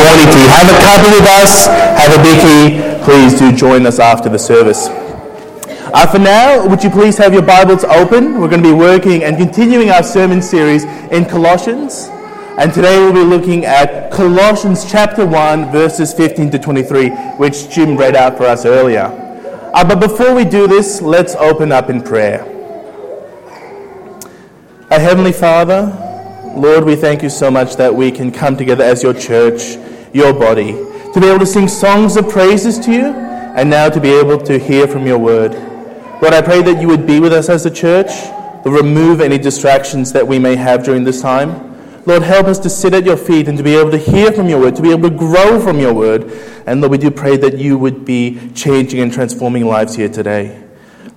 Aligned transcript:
morning 0.00 0.26
to 0.32 0.38
you. 0.40 0.48
Have 0.48 0.68
a 0.72 0.76
cuppa 0.80 1.08
with 1.12 1.28
us, 1.28 1.66
have 2.00 2.12
a 2.16 2.20
bicky. 2.24 3.04
Please 3.04 3.38
do 3.38 3.52
join 3.52 3.86
us 3.86 3.98
after 3.98 4.28
the 4.28 4.38
service. 4.38 4.88
Uh, 5.92 6.06
for 6.06 6.18
now, 6.18 6.66
would 6.66 6.82
you 6.82 6.90
please 6.90 7.18
have 7.18 7.32
your 7.32 7.42
Bibles 7.42 7.84
open? 7.84 8.40
We're 8.40 8.48
going 8.48 8.62
to 8.62 8.68
be 8.68 8.74
working 8.74 9.24
and 9.24 9.36
continuing 9.36 9.90
our 9.90 10.02
sermon 10.02 10.40
series 10.40 10.84
in 11.10 11.24
Colossians. 11.24 12.08
And 12.56 12.72
today 12.72 12.98
we'll 12.98 13.12
be 13.12 13.24
looking 13.24 13.64
at 13.64 14.10
Colossians 14.12 14.90
chapter 14.90 15.26
1, 15.26 15.72
verses 15.72 16.14
15 16.14 16.50
to 16.52 16.58
23, 16.58 17.10
which 17.38 17.68
Jim 17.70 17.96
read 17.96 18.14
out 18.14 18.36
for 18.36 18.44
us 18.44 18.64
earlier. 18.64 19.04
Uh, 19.74 19.84
but 19.84 20.00
before 20.00 20.34
we 20.34 20.44
do 20.44 20.66
this, 20.66 21.02
let's 21.02 21.34
open 21.36 21.72
up 21.72 21.90
in 21.90 22.02
prayer. 22.02 22.44
Our 24.90 24.98
Heavenly 24.98 25.32
Father, 25.32 25.92
Lord, 26.56 26.84
we 26.84 26.96
thank 26.96 27.22
you 27.22 27.30
so 27.30 27.50
much 27.50 27.76
that 27.76 27.94
we 27.94 28.10
can 28.10 28.32
come 28.32 28.56
together 28.56 28.84
as 28.84 29.02
your 29.02 29.14
church, 29.14 29.76
your 30.12 30.32
body, 30.32 30.72
to 30.72 31.20
be 31.20 31.26
able 31.26 31.38
to 31.40 31.46
sing 31.46 31.68
songs 31.68 32.16
of 32.16 32.28
praises 32.28 32.78
to 32.80 32.92
you, 32.92 33.06
and 33.06 33.68
now 33.68 33.88
to 33.88 34.00
be 34.00 34.10
able 34.10 34.38
to 34.38 34.58
hear 34.58 34.86
from 34.86 35.06
your 35.06 35.18
word. 35.18 35.52
Lord, 36.22 36.34
I 36.34 36.42
pray 36.42 36.62
that 36.62 36.80
you 36.80 36.88
would 36.88 37.06
be 37.06 37.18
with 37.20 37.32
us 37.32 37.48
as 37.48 37.66
a 37.66 37.70
church, 37.70 38.10
remove 38.64 39.20
any 39.20 39.38
distractions 39.38 40.12
that 40.12 40.26
we 40.26 40.38
may 40.38 40.54
have 40.54 40.84
during 40.84 41.04
this 41.04 41.20
time. 41.20 41.68
Lord, 42.06 42.22
help 42.22 42.46
us 42.46 42.58
to 42.60 42.70
sit 42.70 42.94
at 42.94 43.04
your 43.04 43.16
feet 43.16 43.48
and 43.48 43.58
to 43.58 43.64
be 43.64 43.74
able 43.76 43.90
to 43.90 43.98
hear 43.98 44.32
from 44.32 44.48
your 44.48 44.60
word, 44.60 44.76
to 44.76 44.82
be 44.82 44.90
able 44.90 45.10
to 45.10 45.16
grow 45.16 45.60
from 45.60 45.78
your 45.78 45.92
word. 45.92 46.30
And 46.66 46.80
Lord, 46.80 46.92
we 46.92 46.98
do 46.98 47.10
pray 47.10 47.36
that 47.36 47.58
you 47.58 47.78
would 47.78 48.04
be 48.04 48.52
changing 48.54 49.00
and 49.00 49.12
transforming 49.12 49.66
lives 49.66 49.94
here 49.96 50.08
today. 50.08 50.62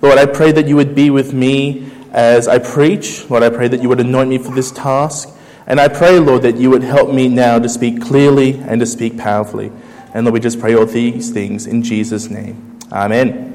Lord, 0.02 0.18
I 0.18 0.26
pray 0.26 0.52
that 0.52 0.66
you 0.66 0.76
would 0.76 0.94
be 0.94 1.10
with 1.10 1.32
me 1.32 1.90
as 2.12 2.48
I 2.48 2.58
preach. 2.58 3.28
Lord, 3.30 3.42
I 3.42 3.50
pray 3.50 3.68
that 3.68 3.82
you 3.82 3.88
would 3.88 4.00
anoint 4.00 4.28
me 4.28 4.38
for 4.38 4.54
this 4.54 4.70
task. 4.70 5.33
And 5.66 5.80
I 5.80 5.88
pray, 5.88 6.18
Lord, 6.18 6.42
that 6.42 6.56
you 6.56 6.70
would 6.70 6.82
help 6.82 7.12
me 7.12 7.28
now 7.28 7.58
to 7.58 7.68
speak 7.68 8.02
clearly 8.02 8.58
and 8.60 8.80
to 8.80 8.86
speak 8.86 9.16
powerfully. 9.16 9.72
And 10.12 10.24
Lord, 10.24 10.34
we 10.34 10.40
just 10.40 10.60
pray 10.60 10.74
all 10.74 10.86
these 10.86 11.30
things 11.30 11.66
in 11.66 11.82
Jesus' 11.82 12.28
name. 12.28 12.78
Amen. 12.92 13.50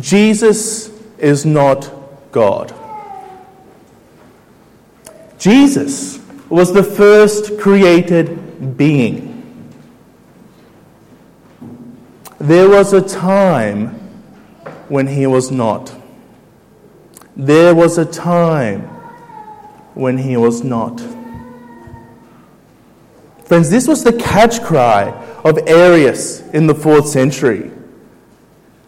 Jesus 0.00 0.88
is 1.18 1.46
not 1.46 1.90
God. 2.32 2.74
Jesus 5.38 6.20
was 6.48 6.72
the 6.72 6.82
first 6.82 7.58
created 7.58 8.76
being. 8.76 9.28
There 12.38 12.68
was 12.68 12.92
a 12.92 13.00
time 13.00 13.88
when 14.88 15.06
he 15.06 15.26
was 15.26 15.50
not. 15.50 15.94
There 17.36 17.74
was 17.74 17.98
a 17.98 18.04
time 18.04 18.91
when 19.94 20.18
he 20.18 20.36
was 20.36 20.62
not. 20.62 21.00
Friends, 23.44 23.68
this 23.68 23.86
was 23.86 24.02
the 24.02 24.12
catch 24.14 24.62
cry 24.62 25.10
of 25.44 25.58
Arius 25.66 26.40
in 26.50 26.66
the 26.66 26.74
fourth 26.74 27.08
century. 27.08 27.70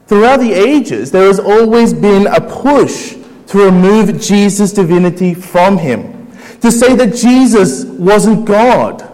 Throughout 0.06 0.40
the 0.40 0.52
ages, 0.52 1.10
there 1.10 1.26
has 1.26 1.40
always 1.40 1.92
been 1.92 2.26
a 2.26 2.40
push 2.40 3.16
to 3.48 3.58
remove 3.58 4.20
Jesus' 4.20 4.72
divinity 4.72 5.34
from 5.34 5.78
him 5.78 6.30
to 6.60 6.72
say 6.72 6.94
that 6.94 7.14
Jesus 7.14 7.84
wasn't 7.84 8.46
God. 8.46 9.10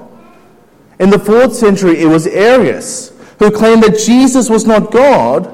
In 1.01 1.11
the 1.11 1.19
fourth 1.19 1.55
century, 1.55 2.01
it 2.01 2.07
was 2.07 2.27
Arius 2.29 3.11
who 3.41 3.51
claimed 3.51 3.83
that 3.83 3.99
Jesus 3.99 4.49
was 4.49 4.67
not 4.67 4.93
God, 4.93 5.51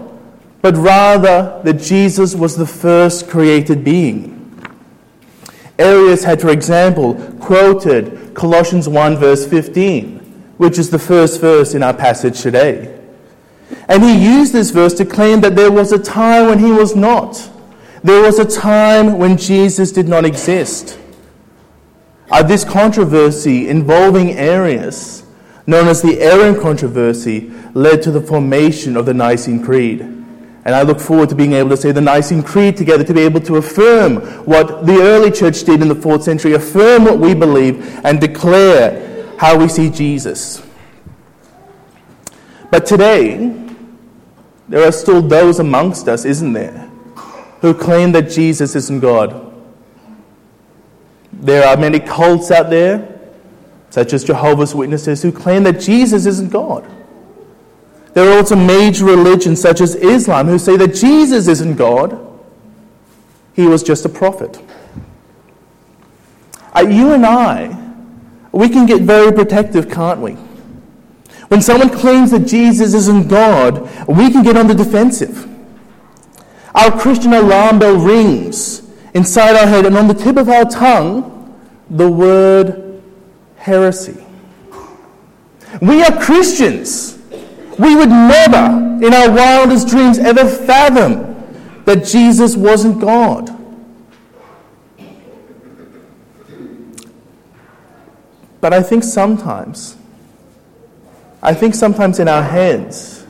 but 0.60 0.76
rather 0.76 1.62
that 1.64 1.80
Jesus 1.80 2.34
was 2.34 2.56
the 2.56 2.66
first 2.66 3.30
created 3.30 3.82
being. 3.82 4.35
Arius 5.78 6.24
had, 6.24 6.40
for 6.40 6.50
example, 6.50 7.14
quoted 7.40 8.34
Colossians 8.34 8.88
1, 8.88 9.16
verse 9.16 9.46
15, 9.46 10.18
which 10.56 10.78
is 10.78 10.90
the 10.90 10.98
first 10.98 11.40
verse 11.40 11.74
in 11.74 11.82
our 11.82 11.94
passage 11.94 12.40
today. 12.40 12.98
And 13.88 14.02
he 14.02 14.38
used 14.38 14.52
this 14.52 14.70
verse 14.70 14.94
to 14.94 15.04
claim 15.04 15.40
that 15.42 15.56
there 15.56 15.70
was 15.70 15.92
a 15.92 15.98
time 15.98 16.46
when 16.46 16.58
he 16.58 16.72
was 16.72 16.96
not. 16.96 17.50
There 18.02 18.22
was 18.22 18.38
a 18.38 18.44
time 18.44 19.18
when 19.18 19.36
Jesus 19.36 19.92
did 19.92 20.08
not 20.08 20.24
exist. 20.24 20.98
Uh, 22.30 22.42
this 22.42 22.64
controversy 22.64 23.68
involving 23.68 24.32
Arius, 24.32 25.24
known 25.66 25.88
as 25.88 26.02
the 26.02 26.20
Arian 26.22 26.60
controversy, 26.60 27.50
led 27.74 28.02
to 28.02 28.10
the 28.10 28.20
formation 28.20 28.96
of 28.96 29.06
the 29.06 29.14
Nicene 29.14 29.62
Creed. 29.62 30.15
And 30.66 30.74
I 30.74 30.82
look 30.82 30.98
forward 30.98 31.28
to 31.28 31.36
being 31.36 31.52
able 31.52 31.70
to 31.70 31.76
say 31.76 31.92
the 31.92 32.00
Nicene 32.00 32.42
Creed 32.42 32.76
together 32.76 33.04
to 33.04 33.14
be 33.14 33.20
able 33.20 33.38
to 33.42 33.54
affirm 33.54 34.16
what 34.46 34.84
the 34.84 35.00
early 35.00 35.30
church 35.30 35.62
did 35.62 35.80
in 35.80 35.86
the 35.86 35.94
fourth 35.94 36.24
century, 36.24 36.54
affirm 36.54 37.04
what 37.04 37.20
we 37.20 37.34
believe, 37.34 38.04
and 38.04 38.20
declare 38.20 39.32
how 39.38 39.56
we 39.56 39.68
see 39.68 39.88
Jesus. 39.88 40.66
But 42.72 42.84
today, 42.84 43.54
there 44.68 44.84
are 44.84 44.90
still 44.90 45.22
those 45.22 45.60
amongst 45.60 46.08
us, 46.08 46.24
isn't 46.24 46.52
there, 46.52 46.90
who 47.60 47.72
claim 47.72 48.10
that 48.10 48.28
Jesus 48.28 48.74
isn't 48.74 48.98
God. 48.98 49.54
There 51.32 51.64
are 51.64 51.76
many 51.76 52.00
cults 52.00 52.50
out 52.50 52.70
there, 52.70 53.20
such 53.90 54.12
as 54.12 54.24
Jehovah's 54.24 54.74
Witnesses, 54.74 55.22
who 55.22 55.30
claim 55.30 55.62
that 55.62 55.78
Jesus 55.78 56.26
isn't 56.26 56.50
God. 56.50 56.95
There 58.16 58.30
are 58.30 58.38
also 58.38 58.56
major 58.56 59.04
religions, 59.04 59.60
such 59.60 59.82
as 59.82 59.94
Islam, 59.94 60.46
who 60.46 60.58
say 60.58 60.78
that 60.78 60.94
Jesus 60.94 61.48
isn't 61.48 61.76
God, 61.76 62.18
he 63.52 63.66
was 63.66 63.82
just 63.82 64.06
a 64.06 64.08
prophet. 64.08 64.58
Uh, 66.74 66.86
you 66.88 67.12
and 67.12 67.26
I, 67.26 67.78
we 68.52 68.70
can 68.70 68.86
get 68.86 69.02
very 69.02 69.32
protective, 69.32 69.90
can't 69.90 70.20
we? 70.20 70.32
When 71.48 71.60
someone 71.60 71.90
claims 71.90 72.30
that 72.30 72.46
Jesus 72.46 72.94
isn't 72.94 73.28
God, 73.28 73.82
we 74.08 74.30
can 74.30 74.42
get 74.42 74.56
on 74.56 74.66
the 74.66 74.74
defensive. 74.74 75.46
Our 76.74 76.98
Christian 76.98 77.34
alarm 77.34 77.80
bell 77.80 77.96
rings 77.96 78.80
inside 79.12 79.56
our 79.56 79.66
head, 79.66 79.84
and 79.84 79.94
on 79.94 80.08
the 80.08 80.14
tip 80.14 80.38
of 80.38 80.48
our 80.48 80.64
tongue, 80.64 81.54
the 81.90 82.10
word 82.10 83.02
heresy. 83.58 84.24
We 85.82 86.02
are 86.02 86.18
Christians. 86.18 87.15
We 87.78 87.94
would 87.94 88.08
never, 88.08 89.04
in 89.04 89.12
our 89.12 89.30
wildest 89.30 89.88
dreams, 89.88 90.18
ever 90.18 90.48
fathom 90.48 91.34
that 91.84 92.04
Jesus 92.04 92.56
wasn't 92.56 93.00
God. 93.00 93.50
But 98.60 98.72
I 98.72 98.82
think 98.82 99.04
sometimes, 99.04 99.96
I 101.42 101.54
think 101.54 101.74
sometimes 101.74 102.18
in 102.18 102.26
our 102.26 102.42
heads, 102.42 103.24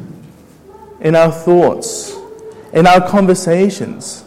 in 1.00 1.14
our 1.14 1.30
thoughts, 1.30 2.16
in 2.72 2.86
our 2.86 3.06
conversations, 3.06 4.24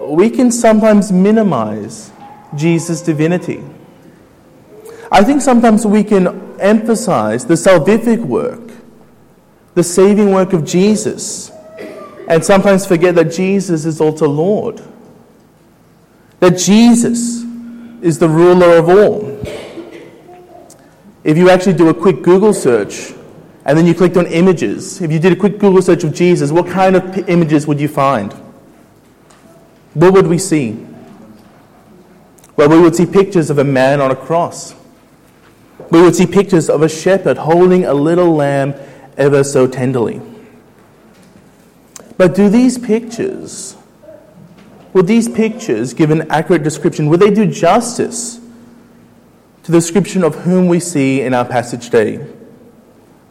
we 0.00 0.30
can 0.30 0.52
sometimes 0.52 1.10
minimize 1.10 2.12
Jesus' 2.54 3.02
divinity. 3.02 3.62
I 5.10 5.24
think 5.24 5.40
sometimes 5.40 5.86
we 5.86 6.04
can 6.04 6.58
emphasize 6.60 7.44
the 7.44 7.54
salvific 7.54 8.24
work, 8.24 8.59
the 9.74 9.82
saving 9.82 10.32
work 10.32 10.52
of 10.52 10.64
Jesus, 10.64 11.50
and 12.28 12.44
sometimes 12.44 12.86
forget 12.86 13.14
that 13.14 13.32
Jesus 13.32 13.84
is 13.84 14.00
also 14.00 14.28
Lord, 14.28 14.82
that 16.40 16.58
Jesus 16.58 17.44
is 18.02 18.18
the 18.18 18.28
ruler 18.28 18.76
of 18.76 18.88
all. 18.88 19.40
If 21.22 21.36
you 21.36 21.50
actually 21.50 21.74
do 21.74 21.88
a 21.88 21.94
quick 21.94 22.22
Google 22.22 22.54
search 22.54 23.12
and 23.64 23.76
then 23.76 23.86
you 23.86 23.94
clicked 23.94 24.16
on 24.16 24.26
images, 24.26 25.02
if 25.02 25.12
you 25.12 25.18
did 25.18 25.32
a 25.32 25.36
quick 25.36 25.58
Google 25.58 25.82
search 25.82 26.02
of 26.02 26.14
Jesus, 26.14 26.50
what 26.50 26.66
kind 26.66 26.96
of 26.96 27.28
images 27.28 27.66
would 27.66 27.80
you 27.80 27.88
find? 27.88 28.34
what 29.94 30.12
would 30.12 30.26
we 30.26 30.38
see? 30.38 30.86
Well, 32.56 32.68
we 32.68 32.78
would 32.78 32.94
see 32.94 33.06
pictures 33.06 33.50
of 33.50 33.58
a 33.58 33.64
man 33.64 34.00
on 34.00 34.10
a 34.10 34.16
cross. 34.16 34.74
We 35.90 36.00
would 36.00 36.14
see 36.14 36.26
pictures 36.26 36.70
of 36.70 36.82
a 36.82 36.88
shepherd 36.88 37.38
holding 37.38 37.86
a 37.86 37.94
little 37.94 38.34
lamb 38.34 38.74
ever 39.16 39.44
so 39.44 39.66
tenderly. 39.66 40.20
But 42.16 42.34
do 42.34 42.48
these 42.48 42.76
pictures, 42.76 43.76
would 44.92 45.06
these 45.06 45.28
pictures 45.28 45.94
give 45.94 46.10
an 46.10 46.30
accurate 46.30 46.62
description? 46.62 47.08
Would 47.08 47.20
they 47.20 47.30
do 47.30 47.46
justice 47.46 48.38
to 49.62 49.72
the 49.72 49.78
description 49.78 50.22
of 50.22 50.34
whom 50.34 50.68
we 50.68 50.80
see 50.80 51.22
in 51.22 51.32
our 51.32 51.44
passage 51.44 51.86
today? 51.86 52.26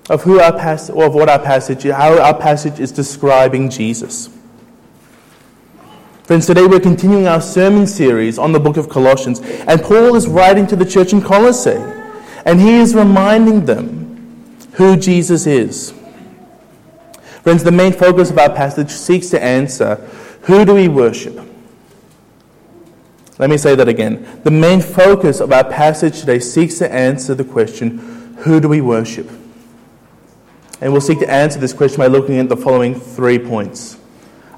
Of 0.10 0.24
who 0.24 0.40
our 0.40 0.54
pas- 0.54 0.90
or 0.90 1.06
of 1.06 1.14
what 1.14 1.30
our 1.30 1.38
passage, 1.38 1.84
how 1.84 2.20
our 2.20 2.36
passage 2.40 2.80
is 2.80 2.92
describing 2.92 3.70
Jesus. 3.70 4.30
Friends, 6.24 6.46
today 6.46 6.66
we're 6.66 6.80
continuing 6.80 7.28
our 7.28 7.42
sermon 7.42 7.86
series 7.88 8.38
on 8.38 8.52
the 8.52 8.60
book 8.60 8.78
of 8.78 8.88
Colossians, 8.88 9.40
and 9.42 9.82
Paul 9.82 10.16
is 10.16 10.28
writing 10.28 10.66
to 10.68 10.76
the 10.76 10.86
church 10.86 11.12
in 11.12 11.22
Colossae, 11.22 11.84
and 12.46 12.62
he 12.62 12.78
is 12.78 12.96
reminding 12.96 13.66
them 13.66 13.99
who 14.80 14.96
Jesus 14.96 15.46
is. 15.46 15.94
Friends, 17.44 17.66
the 17.66 17.72
main 17.72 17.92
focus 17.92 18.30
of 18.30 18.38
our 18.38 18.50
passage 18.50 18.92
seeks 18.92 19.30
to 19.32 19.44
answer 19.44 19.96
who 20.44 20.64
do 20.64 20.74
we 20.74 20.88
worship? 20.88 21.38
Let 23.38 23.50
me 23.50 23.58
say 23.58 23.76
that 23.76 23.90
again. 23.90 24.40
The 24.46 24.52
main 24.52 24.80
focus 24.80 25.42
of 25.42 25.52
our 25.52 25.66
passage 25.66 26.22
today 26.22 26.40
seeks 26.40 26.78
to 26.78 26.90
answer 26.90 27.36
the 27.36 27.44
question 27.44 27.98
who 28.40 28.62
do 28.62 28.70
we 28.70 28.80
worship? 28.80 29.30
And 30.80 30.94
we'll 30.94 31.02
seek 31.02 31.20
to 31.20 31.30
answer 31.30 31.60
this 31.60 31.74
question 31.74 31.98
by 31.98 32.08
looking 32.08 32.40
at 32.40 32.48
the 32.48 32.56
following 32.56 32.96
three 32.96 33.38
points. 33.38 33.98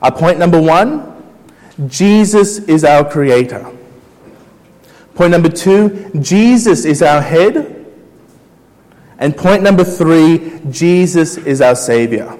Our 0.03 0.12
point 0.12 0.38
number 0.38 0.62
one 0.62 1.33
Jesus 1.88 2.59
is 2.59 2.83
our 2.83 3.09
creator. 3.09 3.75
Point 5.15 5.31
number 5.31 5.50
two 5.50 6.12
Jesus 6.21 6.85
is 6.85 7.01
our 7.01 7.21
head. 7.21 7.81
And 9.21 9.38
point 9.38 9.63
number 9.63 9.85
three 9.85 10.59
Jesus 10.69 11.38
is 11.38 11.62
our 11.62 11.75
Savior. 11.75 12.38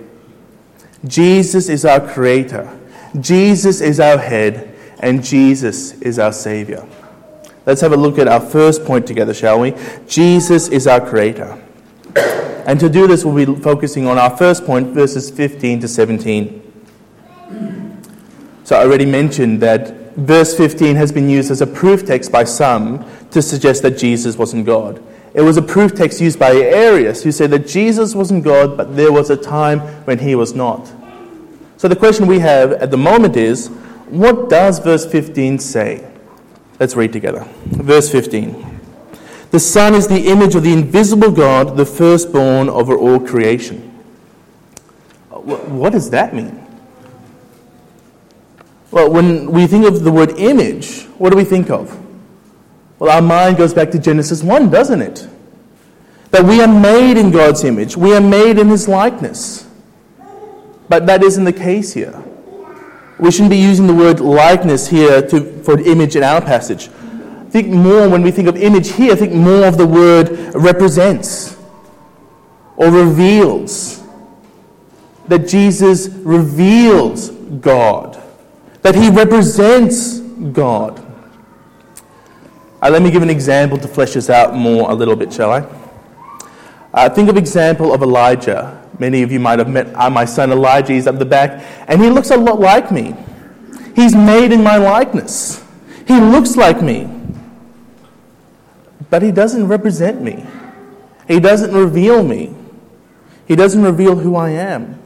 Jesus 1.06 1.70
is 1.70 1.86
our 1.86 2.06
creator. 2.06 2.78
Jesus 3.20 3.82
is 3.82 4.00
our 4.00 4.18
head 4.18 4.76
and 5.00 5.24
Jesus 5.24 5.94
is 6.02 6.20
our 6.20 6.34
Savior. 6.34 6.86
Let's 7.66 7.82
have 7.82 7.92
a 7.92 7.98
look 7.98 8.18
at 8.18 8.28
our 8.28 8.40
first 8.40 8.84
point 8.84 9.06
together, 9.06 9.34
shall 9.34 9.60
we? 9.60 9.76
Jesus 10.08 10.68
is 10.70 10.88
our 10.88 11.00
Creator. 11.00 11.62
And 12.66 12.80
to 12.80 12.90
do 12.90 13.08
this, 13.08 13.24
we'll 13.24 13.46
be 13.46 13.62
focusing 13.62 14.08
on 14.08 14.18
our 14.18 14.36
first 14.36 14.66
point, 14.66 14.90
verses 14.90 15.30
15 15.30 15.82
to 15.82 15.88
17. 15.88 16.58
So 18.64 18.76
I 18.76 18.84
already 18.84 19.06
mentioned 19.06 19.62
that 19.62 20.16
verse 20.16 20.56
15 20.58 20.96
has 20.96 21.12
been 21.12 21.30
used 21.30 21.52
as 21.52 21.62
a 21.62 21.68
proof 21.68 22.06
text 22.06 22.32
by 22.32 22.44
some 22.46 23.06
to 23.30 23.42
suggest 23.42 23.84
that 23.84 23.98
Jesus 23.98 24.38
wasn't 24.38 24.66
God. 24.66 25.04
It 25.34 25.42
was 25.42 25.58
a 25.58 25.62
proof 25.62 25.96
text 25.96 26.20
used 26.20 26.38
by 26.38 26.52
Arius, 26.52 27.24
who 27.24 27.32
said 27.32 27.52
that 27.52 27.68
Jesus 27.68 28.14
wasn't 28.14 28.44
God, 28.44 28.76
but 28.76 28.96
there 28.96 29.12
was 29.12 29.30
a 29.30 29.38
time 29.38 29.80
when 30.06 30.20
he 30.20 30.36
was 30.36 30.54
not. 30.54 30.92
So 31.78 31.88
the 31.88 31.96
question 31.96 32.28
we 32.28 32.40
have 32.40 32.74
at 32.74 32.92
the 32.92 32.98
moment 32.98 33.38
is 33.38 33.70
what 34.10 34.50
does 34.50 34.80
verse 34.80 35.06
15 35.06 35.58
say? 35.60 36.06
Let's 36.80 36.96
read 36.96 37.14
together. 37.14 37.48
Verse 37.66 38.12
15. 38.12 38.80
The 39.52 39.60
Son 39.60 39.94
is 39.94 40.08
the 40.08 40.28
image 40.28 40.56
of 40.56 40.64
the 40.64 40.74
invisible 40.74 41.32
God, 41.32 41.78
the 41.78 41.86
firstborn 41.86 42.70
over 42.70 42.98
all 42.98 43.20
creation. 43.20 43.90
What 45.30 45.92
does 45.92 46.10
that 46.10 46.36
mean? 46.36 46.62
Well, 48.92 49.10
when 49.10 49.52
we 49.52 49.66
think 49.68 49.86
of 49.86 50.04
the 50.04 50.12
word 50.12 50.32
image, 50.38 51.04
what 51.18 51.30
do 51.30 51.38
we 51.38 51.46
think 51.46 51.70
of? 51.70 51.98
Well, 53.02 53.10
our 53.10 53.22
mind 53.24 53.58
goes 53.58 53.74
back 53.74 53.90
to 53.94 54.00
Genesis 54.00 54.44
1, 54.44 54.70
doesn't 54.70 55.02
it? 55.02 55.28
That 56.30 56.46
we 56.46 56.62
are 56.62 56.68
made 56.68 57.18
in 57.18 57.32
God's 57.32 57.64
image, 57.64 57.98
we 57.98 58.14
are 58.14 58.22
made 58.22 58.60
in 58.60 58.70
His 58.70 58.88
likeness. 58.88 59.68
But 60.88 61.08
that 61.08 61.24
isn't 61.24 61.44
the 61.44 61.52
case 61.52 61.94
here. 61.94 62.24
We 63.18 63.32
shouldn't 63.32 63.50
be 63.50 63.58
using 63.58 63.88
the 63.88 63.96
word 63.96 64.20
likeness 64.20 64.88
here 64.88 65.20
to, 65.30 65.64
for 65.64 65.80
image 65.80 66.16
in 66.16 66.22
our 66.22 66.42
passage. 66.42 66.90
Think 67.50 67.70
more, 67.70 68.08
when 68.08 68.22
we 68.22 68.30
think 68.30 68.48
of 68.48 68.56
image 68.56 68.92
here, 68.92 69.16
think 69.16 69.34
more 69.34 69.66
of 69.66 69.80
the 69.80 69.88
word 69.88 70.54
represents 70.54 71.58
or 72.78 72.92
reveals. 72.92 74.04
That 75.28 75.48
Jesus 75.48 76.08
reveals 76.08 77.32
God, 77.32 78.22
that 78.84 78.94
he 78.94 79.10
represents 79.10 80.20
God. 80.20 81.08
Uh, 82.82 82.90
let 82.90 83.02
me 83.02 83.12
give 83.12 83.22
an 83.22 83.30
example 83.30 83.78
to 83.78 83.88
flesh 83.88 84.14
this 84.14 84.30
out 84.30 84.56
more 84.56 84.90
a 84.90 84.94
little 84.94 85.16
bit, 85.16 85.32
shall 85.32 85.52
I? 85.52 85.68
Uh, 86.94 87.10
think 87.10 87.30
of 87.30 87.38
example 87.38 87.94
of 87.94 88.02
Elijah. 88.02 88.84
Many 88.98 89.22
of 89.22 89.32
you 89.32 89.40
might 89.40 89.60
have 89.60 89.70
met 89.70 89.94
uh, 89.96 90.10
my 90.10 90.26
son 90.26 90.52
Elijah. 90.52 90.94
He's 90.94 91.08
up 91.08 91.20
the 91.20 91.26
back, 91.26 91.64
and 91.88 92.02
he 92.02 92.10
looks 92.10 92.32
a 92.32 92.38
lot 92.38 92.60
like 92.60 92.92
me. 92.92 93.16
He's 93.96 94.16
made 94.16 94.52
in 94.52 94.64
my 94.64 94.78
likeness. 94.78 95.64
He 96.08 96.20
looks 96.20 96.56
like 96.56 96.82
me. 96.82 97.10
But 99.10 99.22
he 99.22 99.32
doesn't 99.32 99.68
represent 99.68 100.22
me. 100.22 100.46
He 101.28 101.40
doesn't 101.40 101.74
reveal 101.74 102.24
me. 102.24 102.56
He 103.48 103.56
doesn't 103.56 103.84
reveal 103.84 104.16
who 104.16 104.36
I 104.36 104.52
am. 104.52 105.00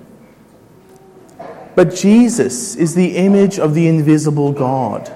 But 1.75 1.94
Jesus 1.94 2.75
is 2.75 2.95
the 2.95 3.18
image 3.18 3.60
of 3.60 3.74
the 3.74 3.88
invisible 3.88 4.54
God. 4.54 5.12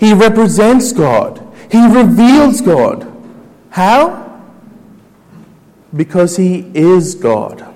He 0.00 0.12
represents 0.12 0.92
God. 0.92 1.51
He 1.72 1.86
reveals 1.86 2.60
God. 2.60 3.10
How? 3.70 4.42
Because 5.96 6.36
he 6.36 6.70
is 6.74 7.14
God. 7.14 7.66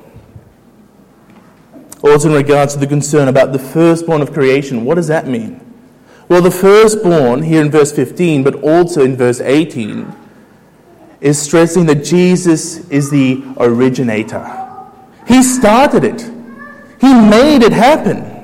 Also, 2.03 2.29
in 2.29 2.35
regards 2.35 2.75
to 2.75 2.79
the 2.79 2.87
concern 2.87 3.29
about 3.29 3.55
the 3.55 3.59
firstborn 3.59 4.21
of 4.21 4.35
creation, 4.35 4.85
what 4.85 4.97
does 4.97 5.09
that 5.09 5.27
mean? 5.27 5.63
Well, 6.29 6.43
the 6.43 6.51
firstborn, 6.51 7.43
here 7.43 7.63
in 7.63 7.71
verse 7.71 7.91
15, 7.91 8.43
but 8.43 8.57
also 8.57 9.03
in 9.03 9.17
verse 9.17 9.41
18, 9.41 10.15
is 11.23 11.41
stressing 11.41 11.87
that 11.87 12.05
Jesus 12.05 12.87
is 12.91 13.11
the 13.11 13.43
originator. 13.57 14.45
He 15.27 15.43
started 15.43 16.05
it, 16.05 16.21
He 17.01 17.15
made 17.15 17.63
it 17.63 17.73
happen. 17.73 18.36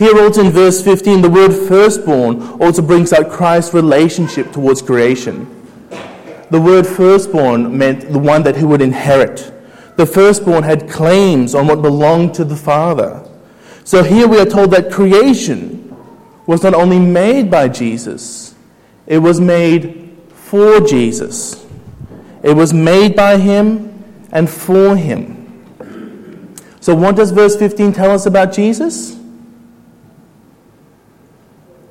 Here, 0.00 0.18
also 0.18 0.40
in 0.40 0.50
verse 0.50 0.82
15, 0.82 1.20
the 1.20 1.28
word 1.28 1.52
firstborn 1.52 2.40
also 2.58 2.80
brings 2.80 3.12
out 3.12 3.30
Christ's 3.30 3.74
relationship 3.74 4.50
towards 4.50 4.80
creation. 4.80 5.44
The 6.48 6.58
word 6.58 6.86
firstborn 6.86 7.76
meant 7.76 8.10
the 8.10 8.18
one 8.18 8.42
that 8.44 8.56
he 8.56 8.64
would 8.64 8.80
inherit. 8.80 9.52
The 9.98 10.06
firstborn 10.06 10.62
had 10.62 10.88
claims 10.88 11.54
on 11.54 11.66
what 11.66 11.82
belonged 11.82 12.32
to 12.36 12.46
the 12.46 12.56
Father. 12.56 13.28
So 13.84 14.02
here 14.02 14.26
we 14.26 14.40
are 14.40 14.46
told 14.46 14.70
that 14.70 14.90
creation 14.90 15.94
was 16.46 16.62
not 16.62 16.72
only 16.72 16.98
made 16.98 17.50
by 17.50 17.68
Jesus, 17.68 18.54
it 19.06 19.18
was 19.18 19.38
made 19.38 20.16
for 20.30 20.80
Jesus. 20.80 21.66
It 22.42 22.56
was 22.56 22.72
made 22.72 23.14
by 23.14 23.36
him 23.36 24.02
and 24.32 24.48
for 24.48 24.96
him. 24.96 26.56
So, 26.80 26.94
what 26.94 27.16
does 27.16 27.32
verse 27.32 27.54
15 27.54 27.92
tell 27.92 28.12
us 28.12 28.24
about 28.24 28.54
Jesus? 28.54 29.19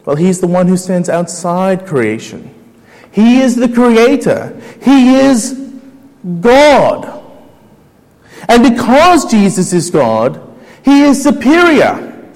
Well, 0.10 0.16
he's 0.16 0.42
the 0.42 0.48
one 0.48 0.68
who 0.68 0.76
stands 0.76 1.08
outside 1.08 1.86
creation. 1.86 2.52
He 3.12 3.42
is 3.42 3.56
the 3.56 3.70
creator. 3.70 4.60
He 4.82 5.18
is 5.18 5.54
God. 6.42 7.24
And 8.48 8.64
because 8.64 9.30
Jesus 9.30 9.72
is 9.72 9.92
God, 9.92 10.42
he 10.84 11.04
is 11.04 11.22
superior. 11.22 12.28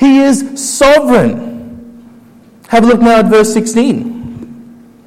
He 0.00 0.18
is 0.18 0.60
sovereign. 0.60 2.58
Have 2.70 2.82
a 2.82 2.86
look 2.88 3.00
now 3.00 3.20
at 3.20 3.26
verse 3.26 3.52
16. 3.52 4.98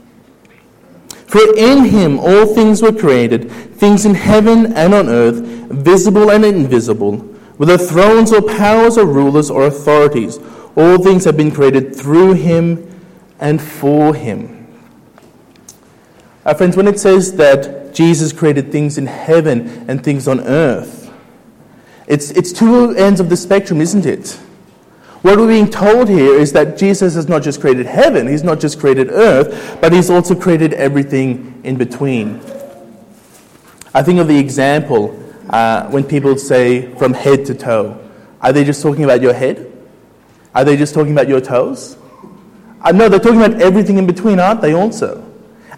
For 1.28 1.54
in 1.58 1.84
him 1.84 2.18
all 2.18 2.46
things 2.46 2.82
were 2.82 2.94
created, 2.94 3.52
things 3.52 4.06
in 4.06 4.16
heaven 4.16 4.72
and 4.72 4.94
on 4.94 5.10
earth, 5.10 5.42
visible 5.70 6.32
and 6.32 6.46
invisible, 6.46 7.18
whether 7.58 7.78
thrones 7.78 8.32
or 8.32 8.42
powers 8.42 8.98
or 8.98 9.06
rulers 9.06 9.50
or 9.50 9.66
authorities. 9.66 10.40
All 10.75 10.98
things 10.98 11.25
have 11.25 11.38
been 11.38 11.51
created 11.51 11.96
through 11.96 12.34
him 12.34 13.00
and 13.39 13.62
for 13.62 14.13
him. 14.13 14.68
Our 16.46 16.56
friends, 16.56 16.75
when 16.75 16.88
it 16.88 17.00
says 17.00 17.36
that 17.38 17.84
Jesus 17.94 18.34
created 18.34 18.72
things 18.72 18.98
in 18.98 19.06
heaven 19.06 19.86
and 19.88 20.03
things 20.03 20.27
on 20.27 20.42
earth. 20.42 21.12
It's, 22.08 22.32
it's 22.32 22.51
two 22.51 22.92
ends 22.92 23.20
of 23.20 23.30
the 23.30 23.38
spectrum, 23.38 23.80
isn't 23.80 24.06
it? 24.06 24.32
What 25.22 25.38
we're 25.38 25.48
being 25.48 25.70
told 25.70 26.10
here 26.10 26.34
is 26.34 26.51
that 26.51 26.77
Jesus 26.77 27.15
has 27.15 27.30
not 27.30 27.44
just 27.44 27.62
created 27.62 27.86
heaven, 27.86 28.27
he's 28.27 28.44
not 28.44 28.60
just 28.60 28.77
created 28.77 29.10
earth, 29.10 29.77
but 29.80 29.94
he's 29.94 30.10
also 30.10 30.36
created 30.36 30.74
everything 30.74 31.62
in 31.63 31.77
between. 31.77 32.42
I 33.94 34.03
think 34.03 34.20
of 34.20 34.27
the 34.27 34.38
example 34.38 35.18
uh, 35.50 35.88
when 35.89 36.03
people 36.03 36.38
say 36.38 36.94
from 36.96 37.13
head 37.13 37.46
to 37.46 37.56
toe. 37.56 38.00
Are 38.42 38.51
they 38.51 38.65
just 38.65 38.82
talking 38.82 39.06
about 39.06 39.22
your 39.22 39.34
head? 39.34 39.72
Are 40.55 40.63
they 40.63 40.77
just 40.77 40.93
talking 40.93 41.12
about 41.12 41.27
your 41.27 41.41
toes? 41.41 41.98
Uh, 42.81 42.91
no, 42.91 43.10
they're 43.10 43.19
talking 43.19 43.41
about 43.41 43.62
everything 43.62 43.98
in 43.98 44.05
between, 44.05 44.39
aren't 44.39 44.62
they 44.62 44.74
also? 44.74 45.29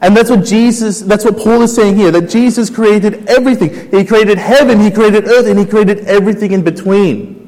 And 0.01 0.15
that's 0.15 0.29
what 0.29 0.43
Jesus, 0.43 1.01
that's 1.01 1.23
what 1.23 1.37
Paul 1.37 1.61
is 1.61 1.73
saying 1.73 1.95
here, 1.95 2.11
that 2.11 2.29
Jesus 2.29 2.69
created 2.69 3.27
everything. 3.29 3.91
He 3.91 4.03
created 4.03 4.37
heaven, 4.37 4.79
He 4.79 4.91
created 4.91 5.27
earth, 5.27 5.47
and 5.47 5.57
He 5.57 5.65
created 5.65 5.99
everything 5.99 6.51
in 6.51 6.63
between. 6.63 7.41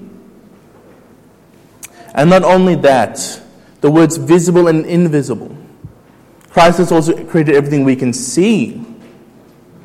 And 2.14 2.30
not 2.30 2.44
only 2.44 2.76
that, 2.76 3.42
the 3.82 3.92
words 3.92 4.18
visible 4.18 4.68
and 4.68 4.86
invisible. 4.86 5.56
Christ 6.50 6.78
has 6.78 6.92
also 6.92 7.26
created 7.26 7.56
everything 7.56 7.84
we 7.84 7.96
can 7.96 8.14
see, 8.14 8.84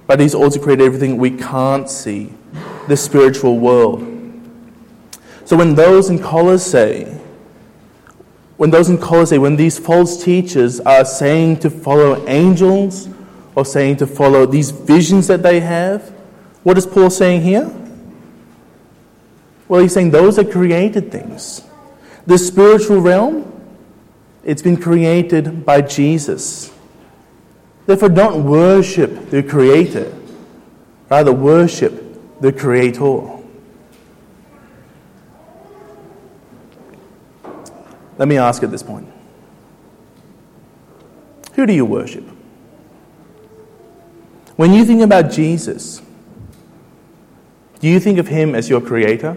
but 0.07 0.21
He's 0.21 0.35
also 0.35 0.61
created 0.61 0.85
everything 0.85 1.17
we 1.17 1.33
can't 1.33 1.91
see, 1.91 2.33
the 2.89 2.97
spiritual 2.97 3.59
world. 3.59 4.09
So 5.45 5.57
when 5.57 5.75
those 5.75 6.09
in 6.09 6.19
Colossae 6.21 7.13
when 8.57 8.71
those 8.71 8.89
in 8.89 8.99
Colossae, 8.99 9.39
when 9.39 9.57
these 9.57 9.79
false 9.79 10.23
teachers 10.23 10.81
are 10.81 11.05
saying 11.05 11.59
to 11.61 11.71
follow 11.71 12.27
angels 12.29 13.09
or 13.55 13.65
saying 13.65 13.97
to 13.97 14.07
follow 14.07 14.47
these 14.47 14.71
visions 14.71 15.27
that 15.27 15.43
they 15.43 15.61
have, 15.61 16.11
what 16.63 16.79
is 16.79 16.87
Paul 16.87 17.11
saying 17.11 17.43
here? 17.43 17.71
Well, 19.69 19.81
he's 19.81 19.95
saying 19.95 20.11
those 20.11 20.39
are 20.39 20.45
created 20.45 21.11
things. 21.11 21.65
The 22.27 22.39
spiritual 22.39 23.01
realm, 23.01 23.49
It's 24.45 24.63
been 24.63 24.77
created 24.77 25.65
by 25.65 25.83
Jesus. 25.83 26.73
Therefore, 27.87 28.09
don't 28.09 28.45
worship 28.45 29.31
the 29.31 29.43
Creator, 29.43 30.13
rather, 31.09 31.33
worship 31.33 32.41
the 32.41 32.53
Creator. 32.53 33.32
Let 38.19 38.29
me 38.29 38.37
ask 38.37 38.63
at 38.63 38.71
this 38.71 38.83
point 38.83 39.09
who 41.55 41.67
do 41.67 41.73
you 41.73 41.85
worship? 41.85 42.25
When 44.57 44.73
you 44.73 44.85
think 44.85 45.03
about 45.03 45.31
Jesus, 45.31 46.03
do 47.81 47.89
you 47.89 48.01
think 48.01 48.19
of 48.19 48.29
him 48.29 48.55
as 48.55 48.69
your 48.69 48.81
creator? 48.81 49.37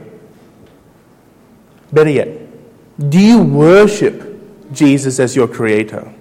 Better 1.91 2.09
yet, 2.09 2.29
do 3.09 3.19
you 3.19 3.41
worship 3.41 4.73
Jesus 4.73 5.19
as 5.19 5.35
your 5.35 5.47
creator? 5.47 6.13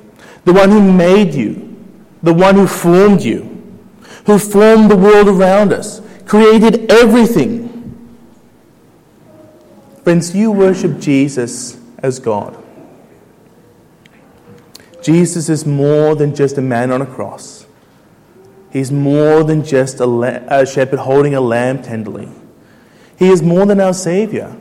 The 0.44 0.52
one 0.52 0.70
who 0.70 0.92
made 0.92 1.34
you, 1.34 1.76
the 2.22 2.34
one 2.34 2.54
who 2.54 2.66
formed 2.66 3.22
you, 3.22 3.50
who 4.26 4.38
formed 4.38 4.90
the 4.90 4.96
world 4.96 5.28
around 5.28 5.72
us, 5.72 6.00
created 6.26 6.90
everything. 6.90 7.70
Friends, 10.02 10.34
you 10.34 10.50
worship 10.50 10.98
Jesus 10.98 11.80
as 12.04 12.18
God? 12.18 12.62
Jesus 15.02 15.48
is 15.48 15.64
more 15.64 16.14
than 16.14 16.34
just 16.34 16.58
a 16.58 16.60
man 16.60 16.92
on 16.92 17.00
a 17.00 17.06
cross. 17.06 17.66
He's 18.70 18.92
more 18.92 19.42
than 19.42 19.64
just 19.64 20.00
a, 20.00 20.06
la- 20.06 20.40
a 20.48 20.66
shepherd 20.66 20.98
holding 20.98 21.34
a 21.34 21.40
lamb 21.40 21.82
tenderly. 21.82 22.28
He 23.18 23.28
is 23.28 23.42
more 23.42 23.64
than 23.64 23.80
our 23.80 23.94
Savior. 23.94 24.54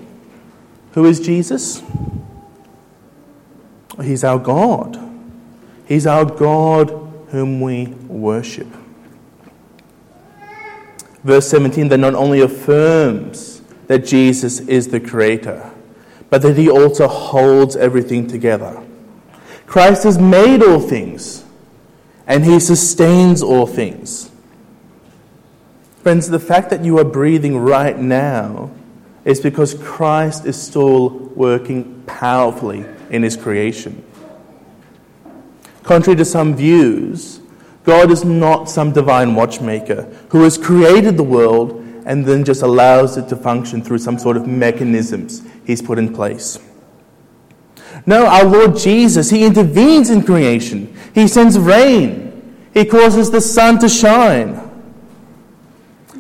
Who 0.94 1.06
is 1.06 1.20
Jesus? 1.20 1.84
He's 4.02 4.24
our 4.24 4.40
God. 4.40 4.98
He's 5.86 6.08
our 6.08 6.24
God 6.24 6.92
whom 7.30 7.60
we 7.60 7.88
worship. 8.08 8.68
Verse 11.26 11.50
17 11.50 11.90
that 11.90 11.98
not 11.98 12.14
only 12.14 12.40
affirms 12.40 13.62
that 13.88 14.06
Jesus 14.06 14.62
is 14.62 14.90
the 14.90 15.00
Creator, 15.00 15.73
but 16.34 16.42
that 16.42 16.58
He 16.58 16.68
also 16.68 17.08
holds 17.08 17.76
everything 17.76 18.26
together. 18.26 18.84
Christ 19.68 20.02
has 20.02 20.18
made 20.18 20.64
all 20.64 20.80
things, 20.80 21.46
and 22.26 22.44
He 22.44 22.60
sustains 22.60 23.44
all 23.44 23.68
things. 23.68 24.32
Friends, 26.02 26.28
the 26.28 26.40
fact 26.40 26.72
that 26.72 26.84
you 26.84 26.98
are 26.98 27.04
breathing 27.04 27.60
right 27.60 28.00
now 28.00 28.72
is 29.24 29.42
because 29.42 29.76
Christ 29.76 30.48
is 30.48 30.60
still 30.60 31.10
working 31.36 32.02
powerfully 32.08 32.84
in 33.12 33.22
His 33.22 33.38
creation. 33.38 34.04
Contrary 35.84 36.18
to 36.18 36.26
some 36.26 36.56
views, 36.56 37.42
God 37.84 38.10
is 38.10 38.26
not 38.26 38.72
some 38.72 38.92
divine 38.92 39.36
watchmaker 39.36 40.12
who 40.30 40.42
has 40.42 40.58
created 40.58 41.16
the 41.16 41.24
world 41.24 41.83
and 42.06 42.26
then 42.26 42.44
just 42.44 42.62
allows 42.62 43.18
it 43.18 43.28
to 43.30 43.36
function 43.36 43.82
through 43.82 44.00
some 44.00 44.18
sort 44.18 44.38
of 44.38 44.48
mechanisms 44.48 45.44
He's 45.66 45.82
put 45.82 45.98
in 45.98 46.14
place. 46.14 46.60
No, 48.06 48.26
our 48.26 48.44
Lord 48.44 48.78
Jesus, 48.78 49.30
He 49.30 49.46
intervenes 49.46 50.10
in 50.10 50.24
creation. 50.24 50.96
He 51.14 51.28
sends 51.28 51.58
rain. 51.58 52.32
He 52.74 52.86
causes 52.86 53.32
the 53.32 53.42
sun 53.42 53.80
to 53.80 53.88
shine. 53.88 54.60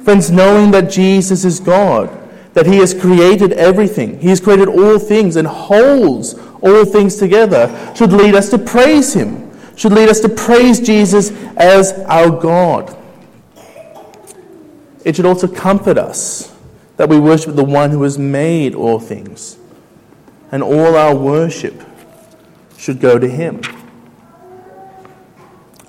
Friends, 0.03 0.31
knowing 0.31 0.71
that 0.71 0.91
Jesus 0.91 1.45
is 1.45 1.59
God, 1.59 2.09
that 2.53 2.65
He 2.65 2.77
has 2.77 2.93
created 2.93 3.53
everything, 3.53 4.19
He 4.19 4.29
has 4.29 4.39
created 4.39 4.67
all 4.67 4.99
things 4.99 5.35
and 5.35 5.47
holds 5.47 6.35
all 6.61 6.85
things 6.85 7.17
together, 7.17 7.93
should 7.95 8.13
lead 8.13 8.35
us 8.35 8.49
to 8.49 8.57
praise 8.57 9.13
Him, 9.13 9.51
should 9.75 9.91
lead 9.91 10.09
us 10.09 10.19
to 10.21 10.29
praise 10.29 10.79
Jesus 10.79 11.31
as 11.57 11.93
our 12.07 12.29
God. 12.29 12.97
It 15.03 15.15
should 15.15 15.25
also 15.25 15.47
comfort 15.47 15.97
us 15.97 16.55
that 16.97 17.09
we 17.09 17.19
worship 17.19 17.55
the 17.55 17.63
one 17.63 17.91
who 17.91 18.03
has 18.03 18.17
made 18.17 18.75
all 18.75 18.99
things 18.99 19.57
and 20.51 20.61
all 20.61 20.95
our 20.95 21.15
worship 21.15 21.81
should 22.77 22.99
go 22.99 23.17
to 23.17 23.27
Him. 23.27 23.61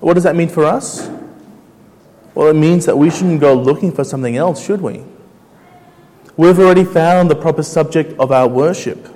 What 0.00 0.14
does 0.14 0.22
that 0.24 0.36
mean 0.36 0.48
for 0.48 0.64
us? 0.64 1.08
Well, 2.34 2.48
it 2.48 2.54
means 2.54 2.86
that 2.86 2.96
we 2.96 3.10
shouldn't 3.10 3.40
go 3.40 3.54
looking 3.54 3.92
for 3.92 4.04
something 4.04 4.36
else, 4.36 4.64
should 4.64 4.80
we? 4.80 5.04
We've 6.36 6.58
already 6.58 6.84
found 6.84 7.30
the 7.30 7.36
proper 7.36 7.62
subject 7.62 8.18
of 8.18 8.32
our 8.32 8.48
worship. 8.48 9.08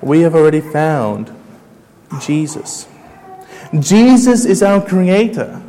We 0.00 0.20
have 0.20 0.34
already 0.34 0.60
found 0.60 1.34
Jesus. 2.20 2.86
Jesus 3.78 4.44
is 4.44 4.62
our 4.62 4.80
Creator. 4.86 5.63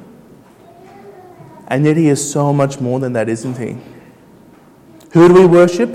And 1.68 1.86
yet 1.86 1.98
He 1.98 2.08
is 2.08 2.32
so 2.32 2.54
much 2.54 2.80
more 2.80 3.00
than 3.00 3.14
that, 3.14 3.30
isn't 3.30 3.58
He? 3.58 3.78
Who 5.14 5.28
do 5.28 5.34
we 5.34 5.46
worship? 5.46 5.90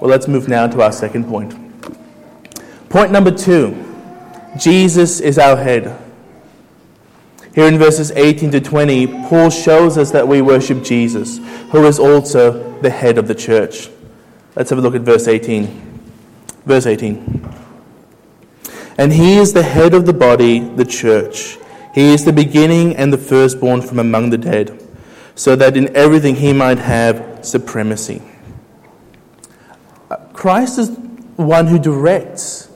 Well, 0.00 0.10
let's 0.10 0.28
move 0.28 0.48
now 0.48 0.66
to 0.66 0.82
our 0.82 0.92
second 0.92 1.28
point. 1.28 1.54
Point 2.88 3.10
number 3.10 3.30
two 3.30 3.74
Jesus 4.58 5.20
is 5.20 5.38
our 5.38 5.56
head. 5.56 6.00
Here 7.54 7.66
in 7.66 7.78
verses 7.78 8.10
18 8.10 8.50
to 8.50 8.60
20, 8.60 9.06
Paul 9.28 9.48
shows 9.48 9.96
us 9.96 10.10
that 10.10 10.26
we 10.26 10.42
worship 10.42 10.82
Jesus, 10.82 11.38
who 11.70 11.86
is 11.86 12.00
also 12.00 12.80
the 12.80 12.90
head 12.90 13.16
of 13.16 13.28
the 13.28 13.34
church. 13.34 13.88
Let's 14.56 14.70
have 14.70 14.78
a 14.78 14.82
look 14.82 14.96
at 14.96 15.02
verse 15.02 15.28
18. 15.28 15.66
Verse 16.66 16.86
18. 16.86 17.48
And 18.98 19.12
he 19.12 19.36
is 19.38 19.52
the 19.52 19.62
head 19.62 19.94
of 19.94 20.06
the 20.06 20.12
body, 20.12 20.60
the 20.60 20.84
church. 20.84 21.58
He 21.94 22.12
is 22.12 22.24
the 22.24 22.32
beginning 22.32 22.96
and 22.96 23.12
the 23.12 23.18
firstborn 23.18 23.80
from 23.80 24.00
among 24.00 24.30
the 24.30 24.38
dead, 24.38 24.82
so 25.36 25.54
that 25.54 25.76
in 25.76 25.96
everything 25.96 26.34
he 26.34 26.52
might 26.52 26.78
have 26.78 27.46
supremacy. 27.46 28.20
Uh, 30.10 30.16
Christ 30.32 30.80
is 30.80 30.90
the 30.90 31.02
one 31.36 31.68
who 31.68 31.78
directs, 31.78 32.68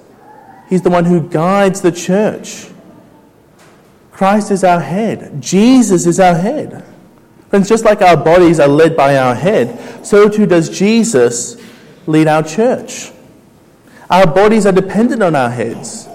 He's 0.69 0.83
the 0.83 0.91
one 0.91 1.07
who 1.07 1.27
guides 1.29 1.81
the 1.81 1.91
church. 1.91 2.69
Christ 4.13 4.51
is 4.53 4.63
our 4.63 4.81
head, 4.81 5.43
Jesus 5.43 6.07
is 6.07 6.21
our 6.21 6.35
head. 6.35 6.85
Friends, 7.51 7.69
just 7.69 7.85
like 7.85 8.03
our 8.03 8.17
bodies 8.17 8.61
are 8.61 8.69
led 8.69 8.97
by 8.97 9.17
our 9.17 9.35
head, 9.35 10.07
so 10.07 10.29
too 10.29 10.47
does 10.47 10.69
Jesus 10.69 11.57
lead 12.07 12.29
our 12.29 12.43
church. 12.43 13.11
Our 14.11 14.27
bodies 14.27 14.65
are 14.65 14.73
dependent 14.73 15.25
on 15.25 15.35
our 15.35 15.51
heads, 15.51 16.07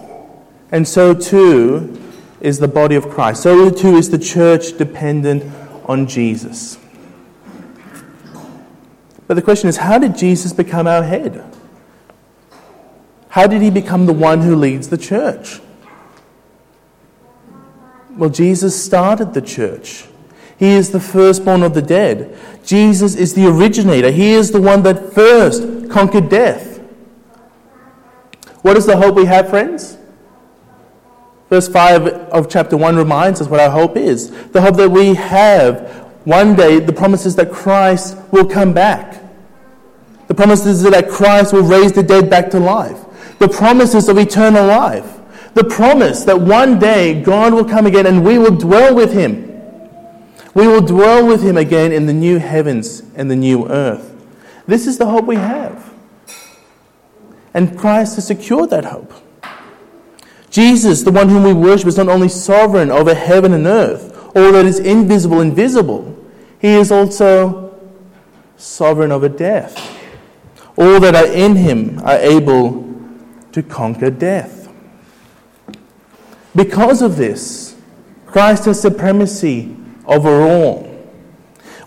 and 0.72 0.88
so 0.88 1.13
too 1.13 2.00
is 2.43 2.59
the 2.59 2.67
body 2.67 2.95
of 2.95 3.09
Christ. 3.09 3.41
So 3.41 3.71
too 3.71 3.95
is 3.95 4.12
the 4.12 4.19
church 4.19 4.77
dependent 4.77 5.43
on 5.85 6.05
Jesus. 6.05 6.77
But 9.25 9.35
the 9.35 9.41
question 9.41 9.69
is 9.69 9.77
how 9.77 9.97
did 9.97 10.15
Jesus 10.15 10.51
become 10.51 10.85
our 10.85 11.01
head? 11.01 11.43
How 13.29 13.47
did 13.47 13.62
he 13.62 13.71
become 13.71 14.05
the 14.05 14.13
one 14.13 14.41
who 14.41 14.55
leads 14.55 14.89
the 14.89 14.97
church? 14.97 15.62
Well, 18.12 18.29
Jesus 18.29 18.79
started 18.79 19.33
the 19.33 19.41
church. 19.41 20.05
He 20.59 20.67
is 20.67 20.91
the 20.91 21.00
firstborn 21.00 21.63
of 21.63 21.73
the 21.73 21.81
dead. 21.81 22.38
Jesus 22.63 23.15
is 23.15 23.33
the 23.33 23.47
originator. 23.47 24.12
He 24.12 24.33
is 24.33 24.51
the 24.51 24.62
one 24.62 24.83
that 24.83 25.13
first 25.13 25.89
conquered 25.89 26.29
death. 26.29 26.77
What 28.62 28.77
is 28.77 28.85
the 28.85 28.97
hope 28.97 29.15
we 29.15 29.25
have, 29.25 29.50
friends? 29.50 29.97
Verse 31.53 31.67
5 31.67 32.07
of 32.31 32.50
chapter 32.50 32.75
1 32.75 32.95
reminds 32.95 33.39
us 33.39 33.48
what 33.48 33.60
our 33.60 33.69
hope 33.69 33.95
is. 33.95 34.31
The 34.48 34.60
hope 34.60 34.75
that 34.77 34.89
we 34.89 35.13
have 35.13 35.88
one 36.24 36.55
day, 36.55 36.79
the 36.79 36.91
promise 36.91 37.27
is 37.27 37.36
that 37.36 37.51
Christ 37.51 38.17
will 38.31 38.48
come 38.48 38.74
back. 38.74 39.22
The 40.27 40.33
promise 40.33 40.65
is 40.65 40.81
that 40.81 41.10
Christ 41.10 41.53
will 41.53 41.62
raise 41.62 41.91
the 41.91 42.01
dead 42.01 42.27
back 42.27 42.50
to 42.50 42.60
life. 42.60 43.05
The 43.38 43.48
promises 43.48 44.10
of 44.10 44.17
eternal 44.17 44.65
life. 44.65 45.19
The 45.53 45.63
promise 45.63 46.24
that 46.24 46.41
one 46.41 46.79
day 46.79 47.22
God 47.22 47.53
will 47.53 47.65
come 47.65 47.86
again 47.86 48.07
and 48.07 48.25
we 48.25 48.39
will 48.39 48.55
dwell 48.55 48.95
with 48.95 49.13
him. 49.13 49.43
We 50.55 50.65
will 50.65 50.81
dwell 50.81 51.24
with 51.24 51.43
him 51.43 51.55
again 51.55 51.91
in 51.91 52.07
the 52.07 52.13
new 52.13 52.39
heavens 52.39 53.03
and 53.13 53.29
the 53.29 53.36
new 53.36 53.67
earth. 53.67 54.12
This 54.65 54.88
is 54.88 54.98
the 54.98 55.05
hope 55.05 55.25
we 55.25 55.36
have. 55.36 55.93
And 57.53 57.77
Christ 57.77 58.15
has 58.15 58.25
secured 58.25 58.72
that 58.72 58.86
hope. 58.86 59.13
Jesus, 60.53 61.01
the 61.01 61.12
one 61.12 61.29
whom 61.29 61.43
we 61.43 61.51
worship, 61.51 61.88
is 61.88 61.98
not 61.98 62.10
only 62.10 62.29
sovereign 62.29 62.91
over 62.91 63.15
heaven 63.15 63.53
and 63.53 63.65
earth, 63.65 64.15
all 64.36 64.51
that 64.51 64.65
is 64.67 64.77
invisible 64.77 65.39
and 65.39 65.51
visible, 65.51 66.15
he 66.60 66.67
is 66.67 66.91
also 66.91 67.75
sovereign 68.55 69.12
over 69.12 69.27
death. 69.27 69.75
All 70.77 71.00
that 71.00 71.15
are 71.15 71.25
in 71.25 71.55
him 71.55 72.00
are 72.03 72.17
able 72.17 72.88
to 73.51 73.63
conquer 73.63 74.12
death. 74.12 74.72
Because 76.55 77.01
of 77.01 77.17
this, 77.17 77.75
Christ 78.27 78.65
has 78.65 78.79
supremacy 78.79 79.75
over 80.05 80.29
all. 80.43 80.88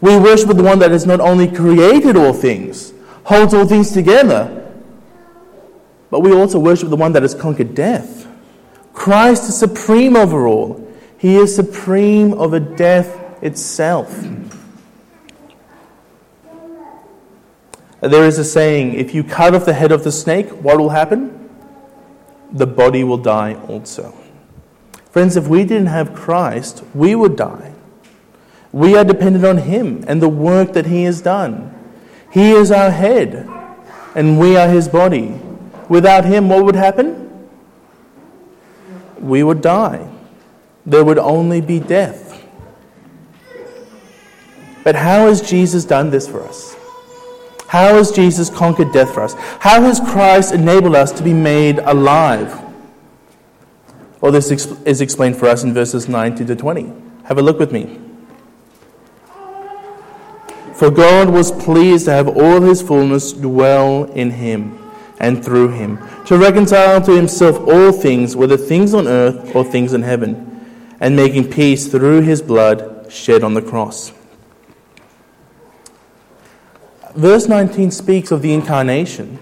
We 0.00 0.16
worship 0.18 0.48
the 0.48 0.64
one 0.64 0.80
that 0.80 0.90
has 0.90 1.06
not 1.06 1.20
only 1.20 1.46
created 1.46 2.16
all 2.16 2.32
things, 2.32 2.92
holds 3.22 3.54
all 3.54 3.64
things 3.64 3.92
together, 3.92 4.74
but 6.10 6.18
we 6.18 6.32
also 6.32 6.58
worship 6.58 6.88
the 6.88 6.96
one 6.96 7.12
that 7.12 7.22
has 7.22 7.32
conquered 7.32 7.72
death. 7.72 8.25
Christ 9.06 9.44
is 9.44 9.56
supreme 9.56 10.16
over 10.16 10.48
all. 10.48 10.84
He 11.16 11.36
is 11.36 11.54
supreme 11.54 12.34
over 12.34 12.58
death 12.58 13.40
itself. 13.40 14.10
There 18.00 18.24
is 18.24 18.36
a 18.40 18.44
saying 18.44 18.94
if 18.94 19.14
you 19.14 19.22
cut 19.22 19.54
off 19.54 19.64
the 19.64 19.74
head 19.74 19.92
of 19.92 20.02
the 20.02 20.10
snake, 20.10 20.48
what 20.48 20.78
will 20.80 20.88
happen? 20.88 21.48
The 22.50 22.66
body 22.66 23.04
will 23.04 23.18
die 23.18 23.54
also. 23.68 24.12
Friends, 25.12 25.36
if 25.36 25.46
we 25.46 25.62
didn't 25.62 25.86
have 25.86 26.12
Christ, 26.12 26.82
we 26.92 27.14
would 27.14 27.36
die. 27.36 27.74
We 28.72 28.96
are 28.96 29.04
dependent 29.04 29.44
on 29.44 29.58
Him 29.58 30.04
and 30.08 30.20
the 30.20 30.28
work 30.28 30.72
that 30.72 30.86
He 30.86 31.04
has 31.04 31.22
done. 31.22 31.72
He 32.32 32.50
is 32.50 32.72
our 32.72 32.90
head, 32.90 33.48
and 34.16 34.36
we 34.40 34.56
are 34.56 34.68
His 34.68 34.88
body. 34.88 35.40
Without 35.88 36.24
Him, 36.24 36.48
what 36.48 36.64
would 36.64 36.74
happen? 36.74 37.25
We 39.26 39.42
would 39.42 39.60
die. 39.60 40.08
There 40.86 41.04
would 41.04 41.18
only 41.18 41.60
be 41.60 41.80
death. 41.80 42.44
But 44.84 44.94
how 44.94 45.26
has 45.26 45.42
Jesus 45.42 45.84
done 45.84 46.10
this 46.10 46.28
for 46.28 46.42
us? 46.42 46.76
How 47.66 47.94
has 47.94 48.12
Jesus 48.12 48.48
conquered 48.48 48.92
death 48.92 49.12
for 49.12 49.22
us? 49.22 49.34
How 49.58 49.82
has 49.82 49.98
Christ 49.98 50.54
enabled 50.54 50.94
us 50.94 51.10
to 51.12 51.24
be 51.24 51.32
made 51.32 51.80
alive? 51.80 52.62
Well, 54.20 54.30
this 54.30 54.52
is 54.52 55.00
explained 55.00 55.36
for 55.36 55.48
us 55.48 55.64
in 55.64 55.74
verses 55.74 56.08
19 56.08 56.46
to 56.46 56.54
20. 56.54 56.92
Have 57.24 57.38
a 57.38 57.42
look 57.42 57.58
with 57.58 57.72
me. 57.72 57.98
For 60.74 60.90
God 60.90 61.30
was 61.30 61.50
pleased 61.50 62.04
to 62.04 62.12
have 62.12 62.28
all 62.28 62.60
his 62.60 62.80
fullness 62.80 63.32
dwell 63.32 64.04
in 64.04 64.30
him 64.30 64.85
and 65.18 65.44
through 65.44 65.68
him, 65.68 65.98
to 66.26 66.36
reconcile 66.36 67.00
to 67.02 67.12
himself 67.12 67.58
all 67.66 67.92
things, 67.92 68.36
whether 68.36 68.56
things 68.56 68.94
on 68.94 69.06
earth 69.08 69.54
or 69.54 69.64
things 69.64 69.92
in 69.92 70.02
heaven, 70.02 70.52
and 71.00 71.16
making 71.16 71.50
peace 71.50 71.88
through 71.88 72.22
his 72.22 72.42
blood 72.42 73.10
shed 73.10 73.42
on 73.42 73.54
the 73.54 73.62
cross. 73.62 74.12
Verse 77.14 77.48
19 77.48 77.90
speaks 77.90 78.30
of 78.30 78.42
the 78.42 78.52
incarnation, 78.52 79.38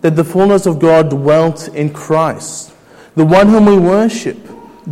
that 0.00 0.16
the 0.16 0.24
fullness 0.24 0.64
of 0.64 0.78
God 0.78 1.10
dwelt 1.10 1.68
in 1.68 1.92
Christ, 1.92 2.72
the 3.14 3.24
one 3.24 3.48
whom 3.48 3.66
we 3.66 3.76
worship, 3.76 4.38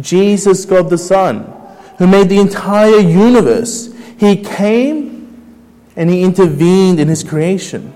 Jesus, 0.00 0.64
God 0.64 0.90
the 0.90 0.98
Son, 0.98 1.52
who 1.98 2.06
made 2.06 2.28
the 2.28 2.38
entire 2.38 2.98
universe. 2.98 3.94
He 4.18 4.42
came 4.42 5.16
and 5.96 6.10
he 6.10 6.22
intervened 6.22 7.00
in 7.00 7.08
his 7.08 7.24
creation. 7.24 7.94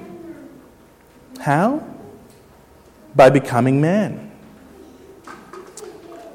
How? 1.41 1.85
By 3.15 3.31
becoming 3.31 3.81
man. 3.81 4.31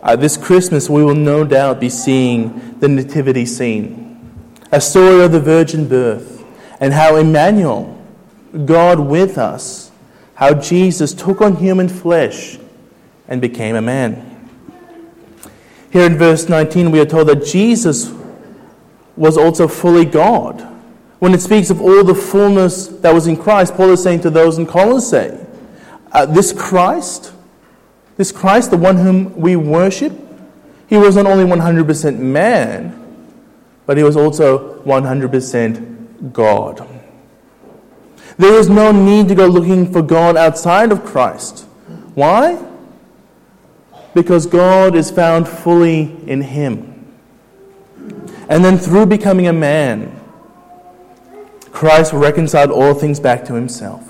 Uh, 0.06 0.16
this 0.16 0.38
Christmas, 0.38 0.88
we 0.88 1.04
will 1.04 1.16
no 1.16 1.44
doubt 1.44 1.80
be 1.80 1.90
seeing 1.90 2.78
the 2.80 2.88
nativity 2.88 3.46
scene, 3.46 4.22
a 4.72 4.80
story 4.80 5.24
of 5.24 5.32
the 5.32 5.40
virgin 5.40 5.88
birth, 5.88 6.46
and 6.80 6.94
how 6.94 7.16
Emmanuel, 7.16 8.00
God 8.66 9.00
with 9.00 9.40
us, 9.40 9.92
how 10.36 10.54
Jesus 10.54 11.12
took 11.14 11.42
on 11.42 11.56
human 11.56 11.90
flesh 11.90 12.60
and 13.28 13.42
became 13.42 13.76
a 13.76 13.82
man. 13.82 14.32
Here 15.92 16.06
in 16.06 16.18
verse 16.18 16.50
19, 16.50 16.92
we 16.92 17.00
are 17.00 17.06
told 17.06 17.28
that 17.30 17.46
Jesus 17.46 18.14
was 19.16 19.38
also 19.38 19.68
fully 19.68 20.06
God. 20.06 20.62
When 21.20 21.34
it 21.34 21.42
speaks 21.42 21.70
of 21.70 21.82
all 21.82 22.04
the 22.04 22.14
fullness 22.14 22.88
that 22.88 23.14
was 23.14 23.28
in 23.28 23.38
Christ, 23.38 23.76
Paul 23.76 23.92
is 23.92 24.04
saying 24.04 24.22
to 24.22 24.30
those 24.30 24.58
in 24.58 24.68
Colossae, 24.68 25.45
uh, 26.16 26.26
this 26.26 26.54
Christ, 26.54 27.34
this 28.16 28.32
Christ, 28.32 28.72
the 28.72 28.78
one 28.78 28.96
whom 28.96 29.36
we 29.36 29.58
worship, 29.58 30.14
he 30.88 30.96
was 30.96 31.18
not 31.18 31.26
only 31.26 31.44
100% 31.44 32.18
man, 32.18 33.02
but 33.86 33.98
he 33.98 34.04
was 34.04 34.16
also 34.16 34.82
100% 34.84 36.32
God. 36.32 36.88
There 38.38 38.54
is 38.54 38.70
no 38.70 38.94
need 38.94 39.28
to 39.28 39.36
go 39.36 39.48
looking 39.48 39.92
for 39.92 40.02
God 40.02 40.38
outside 40.38 40.94
of 40.94 41.04
Christ. 41.04 41.66
Why? 42.14 42.64
Because 44.14 44.46
God 44.46 44.96
is 44.96 45.12
found 45.12 45.50
fully 45.50 46.16
in 46.28 46.42
him. 46.42 47.14
And 48.48 48.64
then 48.64 48.78
through 48.78 49.08
becoming 49.08 49.48
a 49.48 49.54
man, 49.54 50.18
Christ 51.72 52.14
reconciled 52.14 52.72
all 52.72 52.94
things 52.94 53.20
back 53.20 53.44
to 53.46 53.54
himself 53.54 54.05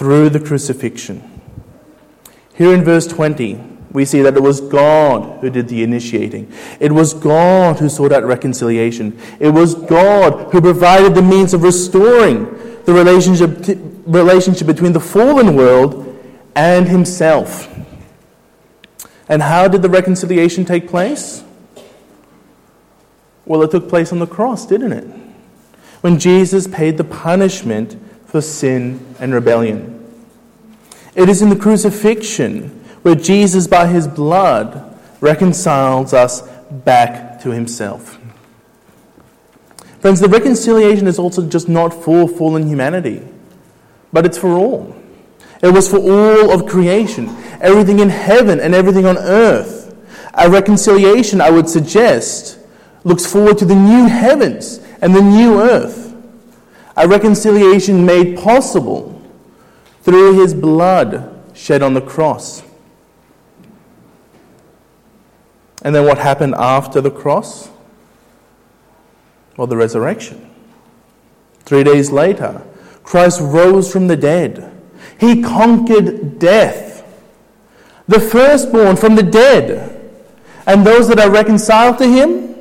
through 0.00 0.30
the 0.30 0.40
crucifixion. 0.40 1.22
Here 2.54 2.72
in 2.72 2.82
verse 2.82 3.06
20, 3.06 3.60
we 3.92 4.06
see 4.06 4.22
that 4.22 4.34
it 4.34 4.42
was 4.42 4.62
God 4.62 5.42
who 5.42 5.50
did 5.50 5.68
the 5.68 5.82
initiating. 5.82 6.50
It 6.80 6.90
was 6.90 7.12
God 7.12 7.80
who 7.80 7.90
sought 7.90 8.10
out 8.10 8.24
reconciliation. 8.24 9.20
It 9.38 9.50
was 9.50 9.74
God 9.74 10.54
who 10.54 10.62
provided 10.62 11.14
the 11.14 11.20
means 11.20 11.52
of 11.52 11.62
restoring 11.62 12.44
the 12.84 12.94
relationship, 12.94 13.78
relationship 14.06 14.66
between 14.66 14.94
the 14.94 15.00
fallen 15.00 15.54
world 15.54 16.18
and 16.56 16.88
Himself. 16.88 17.68
And 19.28 19.42
how 19.42 19.68
did 19.68 19.82
the 19.82 19.90
reconciliation 19.90 20.64
take 20.64 20.88
place? 20.88 21.44
Well, 23.44 23.60
it 23.64 23.70
took 23.70 23.90
place 23.90 24.12
on 24.12 24.18
the 24.18 24.26
cross, 24.26 24.64
didn't 24.64 24.92
it? 24.92 25.20
when 26.00 26.18
Jesus 26.18 26.66
paid 26.66 26.96
the 26.96 27.04
punishment 27.04 28.00
for 28.30 28.40
sin 28.40 29.14
and 29.18 29.34
rebellion. 29.34 29.96
It 31.14 31.28
is 31.28 31.42
in 31.42 31.48
the 31.48 31.56
crucifixion 31.56 32.68
where 33.02 33.16
Jesus, 33.16 33.66
by 33.66 33.88
his 33.88 34.06
blood, 34.06 34.98
reconciles 35.20 36.14
us 36.14 36.42
back 36.70 37.40
to 37.40 37.50
himself. 37.50 38.18
Friends, 40.00 40.20
the 40.20 40.28
reconciliation 40.28 41.06
is 41.06 41.18
also 41.18 41.46
just 41.46 41.68
not 41.68 41.92
for 41.92 42.28
fallen 42.28 42.68
humanity, 42.68 43.22
but 44.12 44.24
it's 44.24 44.38
for 44.38 44.50
all. 44.50 44.96
It 45.62 45.68
was 45.68 45.90
for 45.90 45.98
all 45.98 46.52
of 46.52 46.66
creation, 46.66 47.28
everything 47.60 47.98
in 47.98 48.08
heaven 48.08 48.60
and 48.60 48.74
everything 48.74 49.04
on 49.04 49.18
earth. 49.18 49.94
A 50.34 50.48
reconciliation, 50.48 51.40
I 51.40 51.50
would 51.50 51.68
suggest, 51.68 52.58
looks 53.04 53.26
forward 53.26 53.58
to 53.58 53.64
the 53.64 53.74
new 53.74 54.06
heavens 54.06 54.78
and 55.02 55.14
the 55.14 55.20
new 55.20 55.60
earth. 55.60 55.99
A 57.00 57.08
reconciliation 57.08 58.04
made 58.04 58.36
possible 58.36 59.22
through 60.02 60.38
his 60.38 60.52
blood 60.52 61.34
shed 61.54 61.82
on 61.82 61.94
the 61.94 62.02
cross. 62.02 62.62
And 65.80 65.94
then 65.94 66.04
what 66.04 66.18
happened 66.18 66.54
after 66.58 67.00
the 67.00 67.10
cross? 67.10 67.70
Well, 69.56 69.66
the 69.66 69.78
resurrection. 69.78 70.50
Three 71.60 71.84
days 71.84 72.10
later, 72.10 72.62
Christ 73.02 73.40
rose 73.40 73.90
from 73.90 74.06
the 74.06 74.16
dead. 74.16 74.70
He 75.18 75.42
conquered 75.42 76.38
death. 76.38 77.02
The 78.08 78.20
firstborn 78.20 78.96
from 78.96 79.14
the 79.14 79.22
dead. 79.22 80.12
And 80.66 80.86
those 80.86 81.08
that 81.08 81.18
are 81.18 81.30
reconciled 81.30 81.96
to 81.96 82.06
him 82.06 82.56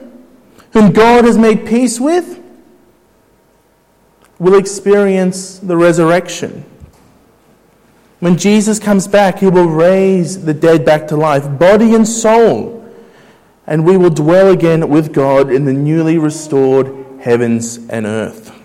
whom 0.71 0.93
God 0.93 1.25
has 1.25 1.37
made 1.37 1.67
peace 1.67 1.99
with, 1.99 2.41
will 4.39 4.55
experience 4.55 5.59
the 5.59 5.75
resurrection. 5.75 6.65
When 8.19 8.37
Jesus 8.37 8.79
comes 8.79 9.07
back, 9.07 9.39
he 9.39 9.47
will 9.47 9.67
raise 9.67 10.43
the 10.43 10.53
dead 10.53 10.85
back 10.85 11.07
to 11.09 11.17
life, 11.17 11.59
body 11.59 11.93
and 11.93 12.07
soul, 12.07 12.75
and 13.67 13.85
we 13.85 13.97
will 13.97 14.09
dwell 14.09 14.49
again 14.49 14.89
with 14.89 15.13
God 15.13 15.51
in 15.51 15.65
the 15.65 15.73
newly 15.73 16.17
restored 16.17 17.21
heavens 17.21 17.77
and 17.89 18.05
earth. 18.05 18.55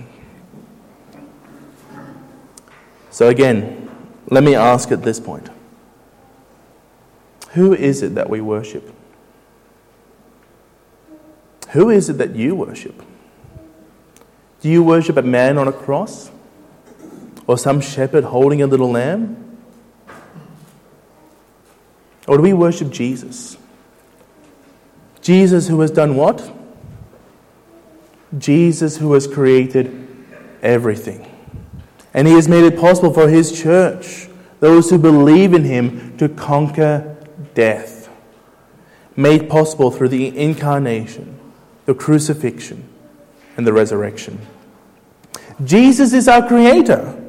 So, 3.10 3.28
again, 3.28 3.90
let 4.30 4.42
me 4.42 4.54
ask 4.54 4.90
at 4.90 5.02
this 5.02 5.20
point 5.20 5.50
who 7.50 7.72
is 7.72 8.02
it 8.02 8.16
that 8.16 8.28
we 8.28 8.40
worship? 8.40 8.92
Who 11.70 11.90
is 11.90 12.08
it 12.08 12.18
that 12.18 12.34
you 12.34 12.56
worship? 12.56 13.00
Do 14.64 14.70
you 14.70 14.82
worship 14.82 15.18
a 15.18 15.22
man 15.22 15.58
on 15.58 15.68
a 15.68 15.72
cross? 15.72 16.30
Or 17.46 17.58
some 17.58 17.82
shepherd 17.82 18.24
holding 18.24 18.62
a 18.62 18.66
little 18.66 18.90
lamb? 18.90 19.58
Or 22.26 22.38
do 22.38 22.42
we 22.42 22.54
worship 22.54 22.88
Jesus? 22.88 23.58
Jesus 25.20 25.68
who 25.68 25.82
has 25.82 25.90
done 25.90 26.16
what? 26.16 26.50
Jesus 28.38 28.96
who 28.96 29.12
has 29.12 29.26
created 29.26 30.08
everything. 30.62 31.30
And 32.14 32.26
he 32.26 32.32
has 32.32 32.48
made 32.48 32.64
it 32.64 32.80
possible 32.80 33.12
for 33.12 33.28
his 33.28 33.52
church, 33.52 34.30
those 34.60 34.88
who 34.88 34.96
believe 34.96 35.52
in 35.52 35.64
him, 35.64 36.16
to 36.16 36.26
conquer 36.26 37.18
death. 37.52 38.08
Made 39.14 39.50
possible 39.50 39.90
through 39.90 40.08
the 40.08 40.34
incarnation 40.34 41.38
the 41.84 41.94
crucifixion, 41.94 42.88
and 43.58 43.66
the 43.66 43.72
resurrection. 43.74 44.38
Jesus 45.62 46.12
is 46.12 46.26
our 46.26 46.46
creator. 46.46 47.20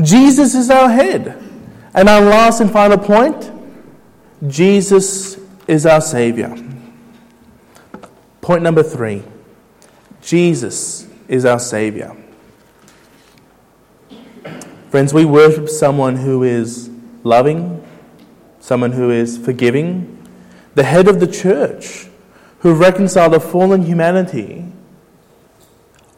Jesus 0.00 0.54
is 0.54 0.70
our 0.70 0.88
head. 0.88 1.42
And 1.94 2.08
our 2.08 2.20
last 2.20 2.60
and 2.60 2.70
final 2.70 2.98
point 2.98 3.52
Jesus 4.46 5.38
is 5.66 5.86
our 5.86 6.00
Savior. 6.00 6.54
Point 8.40 8.62
number 8.62 8.82
three 8.82 9.22
Jesus 10.20 11.08
is 11.28 11.44
our 11.44 11.58
Savior. 11.58 12.16
Friends, 14.90 15.12
we 15.12 15.24
worship 15.24 15.68
someone 15.68 16.16
who 16.16 16.42
is 16.42 16.90
loving, 17.24 17.84
someone 18.60 18.92
who 18.92 19.10
is 19.10 19.36
forgiving, 19.36 20.26
the 20.74 20.84
head 20.84 21.08
of 21.08 21.18
the 21.18 21.26
church, 21.26 22.06
who 22.60 22.74
reconciled 22.74 23.34
a 23.34 23.40
fallen 23.40 23.82
humanity 23.82 24.64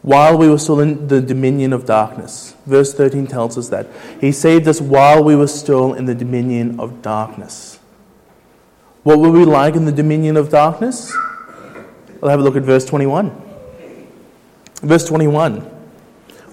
while 0.01 0.37
we 0.37 0.49
were 0.49 0.57
still 0.57 0.79
in 0.79 1.07
the 1.07 1.21
dominion 1.21 1.73
of 1.73 1.85
darkness. 1.85 2.55
Verse 2.65 2.93
13 2.93 3.27
tells 3.27 3.57
us 3.57 3.69
that. 3.69 3.87
He 4.21 4.31
saved 4.31 4.67
us 4.67 4.79
while 4.79 5.23
we 5.23 5.35
were 5.35 5.47
still 5.47 5.93
in 5.93 6.05
the 6.05 6.15
dominion 6.15 6.79
of 6.79 7.01
darkness. 7.01 7.79
What 9.03 9.19
were 9.19 9.31
we 9.31 9.45
like 9.45 9.75
in 9.75 9.85
the 9.85 9.91
dominion 9.91 10.37
of 10.37 10.49
darkness? 10.49 11.15
We'll 12.21 12.31
have 12.31 12.39
a 12.39 12.43
look 12.43 12.55
at 12.55 12.63
verse 12.63 12.85
21. 12.85 13.35
Verse 14.81 15.05
21. 15.05 15.69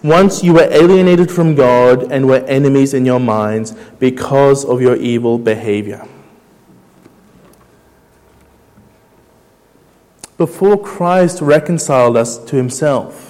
Once 0.03 0.43
you 0.45 0.53
were 0.53 0.69
alienated 0.71 1.31
from 1.31 1.55
God 1.55 2.13
and 2.13 2.27
were 2.27 2.45
enemies 2.47 2.95
in 2.95 3.05
your 3.05 3.19
minds 3.19 3.73
because 3.99 4.65
of 4.65 4.81
your 4.81 4.97
evil 4.97 5.39
behavior. 5.39 6.07
Before 10.39 10.81
Christ 10.81 11.41
reconciled 11.41 12.17
us 12.17 12.37
to 12.45 12.57
himself, 12.57 13.26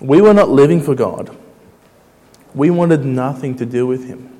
we 0.00 0.20
were 0.20 0.34
not 0.34 0.48
living 0.48 0.80
for 0.80 0.94
God. 0.94 1.36
We 2.54 2.70
wanted 2.70 3.04
nothing 3.04 3.56
to 3.56 3.66
do 3.66 3.86
with 3.86 4.06
him. 4.06 4.32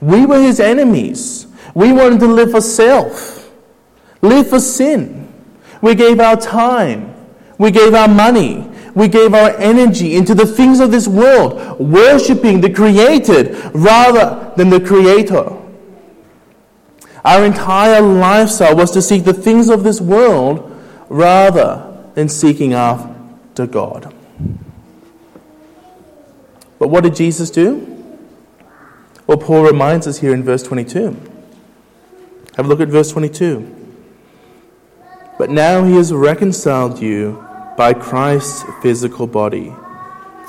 We 0.00 0.26
were 0.26 0.40
his 0.40 0.60
enemies. 0.60 1.46
We 1.74 1.92
wanted 1.92 2.20
to 2.20 2.26
live 2.26 2.50
for 2.50 2.60
self, 2.60 3.50
live 4.20 4.48
for 4.48 4.60
sin. 4.60 5.32
We 5.80 5.94
gave 5.94 6.20
our 6.20 6.36
time, 6.36 7.14
we 7.58 7.70
gave 7.70 7.94
our 7.94 8.08
money, 8.08 8.68
we 8.94 9.08
gave 9.08 9.34
our 9.34 9.50
energy 9.56 10.16
into 10.16 10.34
the 10.34 10.46
things 10.46 10.80
of 10.80 10.90
this 10.90 11.08
world, 11.08 11.78
worshiping 11.78 12.60
the 12.60 12.70
created 12.70 13.56
rather 13.74 14.52
than 14.56 14.70
the 14.70 14.80
creator. 14.80 15.58
Our 17.24 17.44
entire 17.44 18.00
lifestyle 18.00 18.76
was 18.76 18.90
to 18.92 19.02
seek 19.02 19.24
the 19.24 19.32
things 19.32 19.68
of 19.68 19.84
this 19.84 20.00
world 20.00 20.68
rather 21.08 22.04
than 22.14 22.28
seeking 22.28 22.74
after 22.74 23.66
God. 23.66 24.11
But 26.82 26.88
what 26.88 27.04
did 27.04 27.14
Jesus 27.14 27.48
do? 27.48 28.04
Well, 29.28 29.38
Paul 29.38 29.62
reminds 29.62 30.08
us 30.08 30.18
here 30.18 30.34
in 30.34 30.42
verse 30.42 30.64
22. 30.64 31.16
Have 32.56 32.66
a 32.66 32.68
look 32.68 32.80
at 32.80 32.88
verse 32.88 33.12
22. 33.12 33.94
But 35.38 35.48
now 35.48 35.84
he 35.84 35.94
has 35.94 36.12
reconciled 36.12 37.00
you 37.00 37.46
by 37.76 37.92
Christ's 37.92 38.64
physical 38.82 39.28
body 39.28 39.72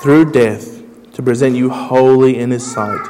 through 0.00 0.32
death 0.32 0.82
to 1.12 1.22
present 1.22 1.54
you 1.54 1.70
holy 1.70 2.36
in 2.36 2.50
his 2.50 2.68
sight, 2.68 3.08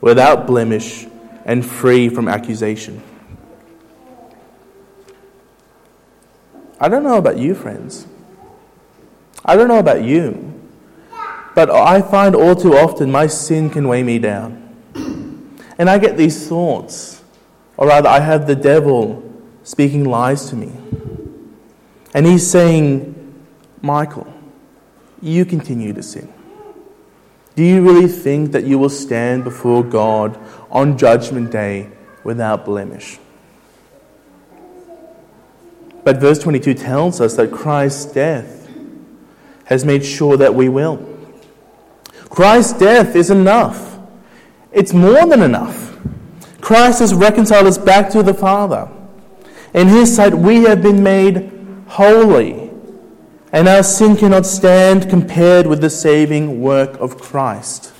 without 0.00 0.48
blemish 0.48 1.06
and 1.44 1.64
free 1.64 2.08
from 2.08 2.26
accusation. 2.26 3.00
I 6.80 6.88
don't 6.88 7.04
know 7.04 7.18
about 7.18 7.38
you, 7.38 7.54
friends. 7.54 8.08
I 9.44 9.54
don't 9.54 9.68
know 9.68 9.78
about 9.78 10.02
you. 10.02 10.47
But 11.58 11.70
I 11.70 12.02
find 12.02 12.36
all 12.36 12.54
too 12.54 12.76
often 12.76 13.10
my 13.10 13.26
sin 13.26 13.68
can 13.68 13.88
weigh 13.88 14.04
me 14.04 14.20
down. 14.20 14.62
And 15.76 15.90
I 15.90 15.98
get 15.98 16.16
these 16.16 16.48
thoughts, 16.48 17.20
or 17.76 17.88
rather, 17.88 18.08
I 18.08 18.20
have 18.20 18.46
the 18.46 18.54
devil 18.54 19.28
speaking 19.64 20.04
lies 20.04 20.50
to 20.50 20.54
me. 20.54 20.70
And 22.14 22.24
he's 22.26 22.48
saying, 22.48 23.42
Michael, 23.82 24.32
you 25.20 25.44
continue 25.44 25.92
to 25.94 26.00
sin. 26.00 26.32
Do 27.56 27.64
you 27.64 27.82
really 27.82 28.06
think 28.06 28.52
that 28.52 28.62
you 28.62 28.78
will 28.78 28.88
stand 28.88 29.42
before 29.42 29.82
God 29.82 30.38
on 30.70 30.96
Judgment 30.96 31.50
Day 31.50 31.90
without 32.22 32.66
blemish? 32.66 33.18
But 36.04 36.20
verse 36.20 36.38
22 36.38 36.74
tells 36.74 37.20
us 37.20 37.34
that 37.34 37.50
Christ's 37.50 38.12
death 38.12 38.70
has 39.64 39.84
made 39.84 40.04
sure 40.04 40.36
that 40.36 40.54
we 40.54 40.68
will. 40.68 41.17
Christ's 42.30 42.78
death 42.78 43.16
is 43.16 43.30
enough. 43.30 43.98
It's 44.72 44.92
more 44.92 45.26
than 45.26 45.42
enough. 45.42 45.98
Christ 46.60 47.00
has 47.00 47.14
reconciled 47.14 47.66
us 47.66 47.78
back 47.78 48.10
to 48.10 48.22
the 48.22 48.34
Father. 48.34 48.90
In 49.74 49.88
His 49.88 50.14
sight, 50.14 50.34
we 50.34 50.64
have 50.64 50.82
been 50.82 51.02
made 51.02 51.52
holy 51.86 52.68
and 53.52 53.68
our 53.68 53.82
sin 53.82 54.16
cannot 54.16 54.44
stand 54.44 55.08
compared 55.08 55.66
with 55.66 55.80
the 55.80 55.90
saving 55.90 56.60
work 56.60 56.98
of 57.00 57.18
Christ. 57.18 57.92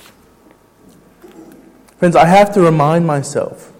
Friends, 1.97 2.15
I 2.15 2.25
have 2.25 2.53
to 2.53 2.61
remind 2.61 3.05
myself, 3.05 3.73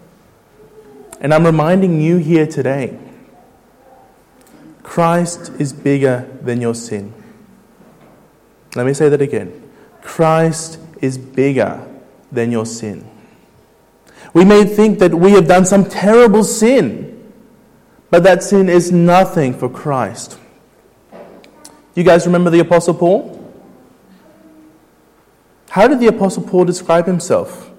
and 1.22 1.34
I'm 1.34 1.46
reminding 1.46 2.02
you 2.02 2.18
here 2.18 2.48
today 2.48 2.98
Christ 4.84 5.52
is 5.60 5.72
bigger 5.72 6.28
than 6.42 6.60
your 6.60 6.74
sin. 6.74 7.14
Let 8.76 8.86
me 8.86 8.94
say 8.94 9.10
that 9.10 9.22
again. 9.22 9.68
Christ 10.02 10.80
is 11.02 11.18
bigger 11.18 11.86
than 12.32 12.52
your 12.52 12.66
sin. 12.66 13.10
We 14.34 14.46
may 14.46 14.64
think 14.64 15.00
that 15.00 15.14
we 15.14 15.32
have 15.32 15.48
done 15.48 15.66
some 15.66 15.86
terrible 15.86 16.44
sin, 16.44 17.32
but 18.10 18.24
that 18.24 18.44
sin 18.44 18.70
is 18.70 18.92
nothing 18.92 19.54
for 19.54 19.70
Christ. 19.70 20.38
You 21.96 22.04
guys 22.04 22.26
remember 22.26 22.50
the 22.50 22.60
Apostle 22.60 22.94
Paul? 22.94 23.36
How 25.70 25.88
did 25.88 26.00
the 26.00 26.08
Apostle 26.08 26.44
Paul 26.44 26.66
describe 26.66 27.06
himself? 27.06 27.72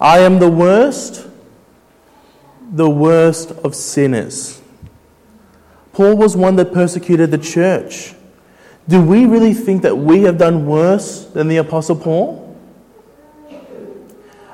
I 0.00 0.20
am 0.20 0.38
the 0.38 0.50
worst, 0.50 1.26
the 2.70 2.88
worst 2.88 3.50
of 3.50 3.74
sinners. 3.74 4.60
Paul 5.92 6.16
was 6.16 6.36
one 6.36 6.56
that 6.56 6.72
persecuted 6.72 7.30
the 7.30 7.38
church. 7.38 8.14
Do 8.88 9.02
we 9.02 9.26
really 9.26 9.54
think 9.54 9.82
that 9.82 9.98
we 9.98 10.22
have 10.22 10.38
done 10.38 10.66
worse 10.66 11.26
than 11.26 11.48
the 11.48 11.58
Apostle 11.58 11.96
Paul? 11.96 12.56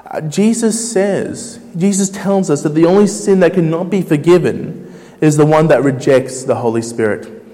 Uh, 0.06 0.20
Jesus 0.22 0.92
says, 0.92 1.60
Jesus 1.76 2.10
tells 2.10 2.50
us 2.50 2.62
that 2.62 2.70
the 2.70 2.84
only 2.84 3.06
sin 3.06 3.40
that 3.40 3.54
cannot 3.54 3.90
be 3.90 4.02
forgiven 4.02 4.92
is 5.20 5.36
the 5.36 5.46
one 5.46 5.68
that 5.68 5.82
rejects 5.82 6.44
the 6.44 6.56
Holy 6.56 6.82
Spirit 6.82 7.44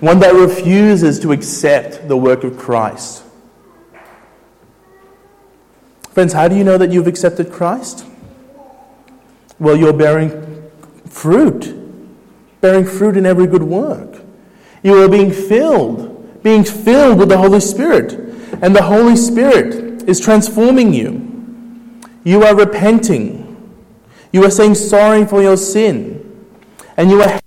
one 0.00 0.18
that 0.20 0.34
refuses 0.34 1.20
to 1.20 1.32
accept 1.32 2.08
the 2.08 2.16
work 2.16 2.42
of 2.42 2.58
Christ. 2.58 3.22
Friends, 6.10 6.32
how 6.32 6.48
do 6.48 6.56
you 6.56 6.64
know 6.64 6.78
that 6.78 6.90
you've 6.90 7.06
accepted 7.06 7.52
Christ? 7.52 8.06
Well, 9.58 9.76
you're 9.76 9.92
bearing 9.92 10.70
fruit, 11.06 11.74
bearing 12.62 12.86
fruit 12.86 13.16
in 13.16 13.26
every 13.26 13.46
good 13.46 13.62
work. 13.62 14.22
You 14.82 15.02
are 15.02 15.08
being 15.08 15.30
filled, 15.30 16.42
being 16.42 16.64
filled 16.64 17.18
with 17.18 17.28
the 17.28 17.38
Holy 17.38 17.60
Spirit, 17.60 18.12
and 18.62 18.74
the 18.74 18.82
Holy 18.82 19.16
Spirit 19.16 20.08
is 20.08 20.20
transforming 20.20 20.92
you. 20.94 21.26
You 22.24 22.42
are 22.44 22.54
repenting. 22.54 23.46
You 24.32 24.44
are 24.44 24.50
saying 24.50 24.74
sorry 24.74 25.26
for 25.26 25.42
your 25.42 25.56
sin. 25.56 26.16
And 26.96 27.10
you 27.10 27.22
are 27.22 27.40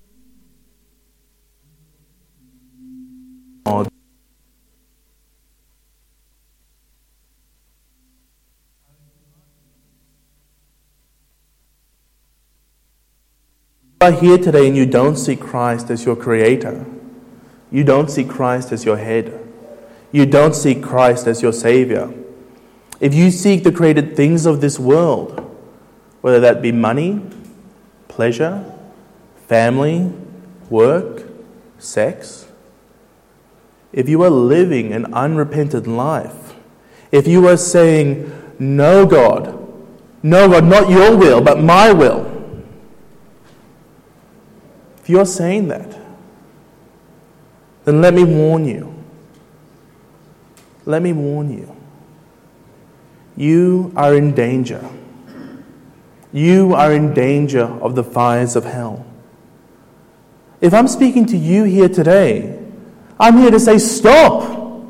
are 14.04 14.12
here 14.12 14.38
today 14.38 14.68
and 14.68 14.76
you 14.76 14.86
don't 14.86 15.16
see 15.16 15.34
Christ 15.34 15.90
as 15.90 16.04
your 16.04 16.18
creator, 16.18 16.86
you 17.74 17.84
don't 17.84 18.10
see 18.10 18.24
Christ 18.24 18.72
as 18.72 18.86
your 18.86 18.98
head, 18.98 19.34
you 20.12 20.28
don't 20.28 20.54
see 20.54 20.76
Christ 20.76 21.26
as 21.26 21.42
your 21.42 21.52
Savior, 21.52 22.14
if 23.00 23.16
you 23.16 23.32
seek 23.32 23.64
the 23.64 23.72
created 23.72 24.16
things 24.16 24.46
of 24.46 24.62
this 24.62 24.78
world, 24.78 25.40
whether 26.22 26.40
that 26.40 26.62
be 26.62 26.72
money, 26.72 27.20
pleasure, 28.08 28.64
family, 29.48 30.14
work, 30.70 31.28
sex, 31.80 32.48
if 33.92 34.08
you 34.08 34.22
are 34.22 34.30
living 34.30 34.94
an 34.94 35.12
unrepentant 35.12 35.88
life, 35.88 36.54
if 37.12 37.28
you 37.28 37.48
are 37.48 37.58
saying, 37.58 38.32
No, 38.60 39.08
God, 39.08 39.60
no, 40.22 40.48
God, 40.48 40.66
not 40.66 40.92
your 40.92 41.18
will, 41.18 41.42
but 41.42 41.60
my 41.60 41.92
will, 41.92 42.30
if 45.02 45.10
you're 45.10 45.26
saying 45.26 45.70
that, 45.70 46.03
then 47.86 48.02
let 48.02 48.14
me 48.14 48.24
warn 48.24 48.66
you. 48.66 48.94
Let 50.86 51.02
me 51.02 51.14
warn 51.14 51.52
you. 51.52 51.76
you 53.36 53.92
are 53.96 54.16
in 54.16 54.34
danger. 54.34 54.88
You 56.32 56.74
are 56.76 56.94
in 56.94 57.14
danger 57.14 57.66
of 57.82 57.96
the 57.96 58.04
fires 58.04 58.56
of 58.56 58.66
hell. 58.66 59.06
If 60.62 60.74
I'm 60.74 60.88
speaking 60.88 61.26
to 61.28 61.38
you 61.38 61.64
here 61.64 61.90
today, 61.90 62.60
I'm 63.20 63.38
here 63.38 63.52
to 63.52 63.60
say, 63.60 63.78
stop. 63.78 64.84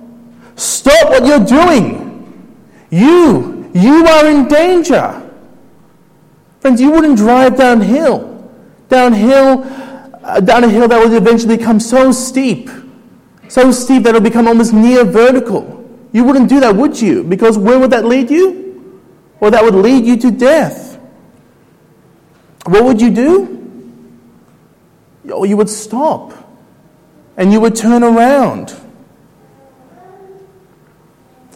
Stop 0.55 1.09
what 1.09 1.25
you're 1.25 1.45
doing. 1.45 2.03
You, 2.89 3.71
you 3.73 4.05
are 4.05 4.27
in 4.27 4.47
danger. 4.47 5.19
Friends, 6.59 6.79
you 6.79 6.91
wouldn't 6.91 7.17
drive 7.17 7.57
downhill, 7.57 8.49
downhill, 8.87 9.63
uh, 10.23 10.39
down 10.39 10.63
a 10.63 10.69
hill 10.69 10.87
that 10.87 10.99
would 11.03 11.11
eventually 11.13 11.57
become 11.57 11.79
so 11.79 12.11
steep, 12.11 12.69
so 13.53 13.71
steep 13.71 14.01
that 14.01 14.15
it'll 14.15 14.21
become 14.21 14.47
almost 14.47 14.73
near 14.73 15.03
vertical. 15.03 15.87
You 16.11 16.23
wouldn't 16.23 16.49
do 16.49 16.59
that, 16.61 16.75
would 16.75 16.99
you? 16.99 17.23
Because 17.23 17.55
where 17.55 17.77
would 17.77 17.91
that 17.91 18.03
lead 18.03 18.31
you? 18.31 18.99
Well, 19.39 19.51
that 19.51 19.63
would 19.63 19.75
lead 19.75 20.05
you 20.05 20.17
to 20.17 20.31
death. 20.31 20.99
What 22.65 22.83
would 22.83 22.99
you 22.99 23.11
do? 23.11 24.09
Oh, 25.29 25.43
you 25.43 25.55
would 25.55 25.69
stop 25.69 26.33
and 27.37 27.53
you 27.53 27.59
would 27.59 27.75
turn 27.75 28.03
around. 28.03 28.69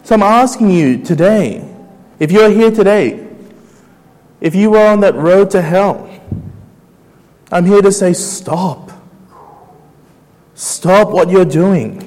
So 0.04 0.14
I'm 0.14 0.22
asking 0.22 0.70
you 0.70 1.02
today, 1.02 1.68
if 2.20 2.30
you're 2.30 2.48
here 2.48 2.70
today, 2.70 3.26
if 4.40 4.54
you 4.54 4.76
are 4.76 4.86
on 4.86 5.00
that 5.00 5.16
road 5.16 5.50
to 5.50 5.62
hell, 5.62 6.08
I'm 7.50 7.64
here 7.64 7.82
to 7.82 7.90
say, 7.90 8.12
stop. 8.12 8.87
Stop 10.58 11.10
what 11.10 11.30
you're 11.30 11.44
doing 11.44 12.02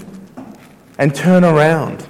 and 0.98 1.16
turn 1.16 1.46
around. 1.46 2.06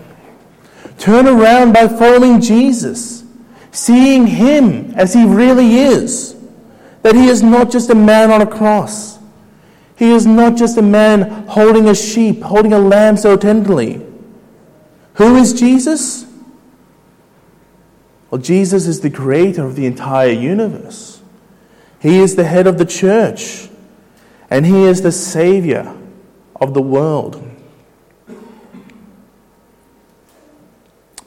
Turn 0.98 1.28
around 1.28 1.72
by 1.72 1.88
following 1.88 2.42
Jesus, 2.42 3.24
seeing 3.72 4.26
Him 4.26 4.92
as 4.96 5.14
He 5.14 5.24
really 5.24 5.76
is. 5.76 6.36
That 7.04 7.14
He 7.14 7.28
is 7.28 7.44
not 7.44 7.70
just 7.70 7.92
a 7.92 7.96
man 7.96 8.32
on 8.32 8.42
a 8.42 8.48
cross, 8.48 9.20
He 9.96 10.10
is 10.14 10.26
not 10.26 10.58
just 10.58 10.80
a 10.80 10.82
man 10.82 11.46
holding 11.48 11.88
a 11.88 11.94
sheep, 11.94 12.42
holding 12.42 12.74
a 12.74 12.80
lamb 12.80 13.18
so 13.18 13.38
tenderly. 13.38 14.04
Who 15.16 15.36
is 15.36 15.54
Jesus? 15.54 16.26
Well, 18.32 18.42
Jesus 18.42 18.88
is 18.88 19.02
the 19.02 19.12
creator 19.12 19.64
of 19.64 19.76
the 19.76 19.86
entire 19.86 20.32
universe. 20.32 21.22
He 22.00 22.18
is 22.18 22.36
the 22.36 22.46
head 22.46 22.66
of 22.66 22.80
the 22.80 22.86
church, 22.86 23.70
and 24.50 24.66
He 24.66 24.86
is 24.86 25.04
the 25.04 25.12
Savior 25.12 26.00
of 26.62 26.76
the 26.76 26.82
world. 26.82 27.44